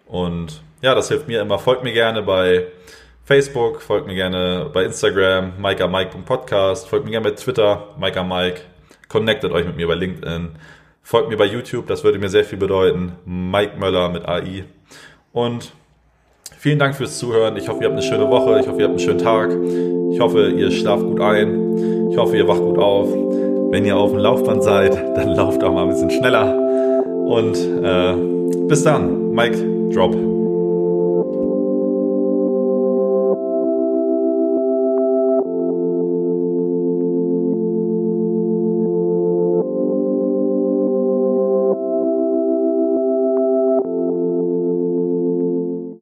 [0.07, 1.59] und ja, das hilft mir immer.
[1.59, 2.67] Folgt mir gerne bei
[3.23, 8.61] Facebook, folgt mir gerne bei Instagram, mikeamike.podcast, folgt mir gerne bei Twitter, mikeamike,
[9.09, 10.55] connectet euch mit mir bei LinkedIn,
[11.03, 14.65] folgt mir bei YouTube, das würde mir sehr viel bedeuten, Mike Möller mit AI.
[15.31, 15.71] Und
[16.65, 17.55] vielen Dank fürs Zuhören.
[17.57, 19.51] Ich hoffe, ihr habt eine schöne Woche, ich hoffe, ihr habt einen schönen Tag.
[20.11, 22.09] Ich hoffe, ihr schlaft gut ein.
[22.09, 23.07] Ich hoffe, ihr wacht gut auf.
[23.69, 26.57] Wenn ihr auf dem Laufband seid, dann lauft auch mal ein bisschen schneller.
[27.27, 28.15] Und äh,
[28.67, 29.63] bis dann, Mike
[29.93, 30.34] drop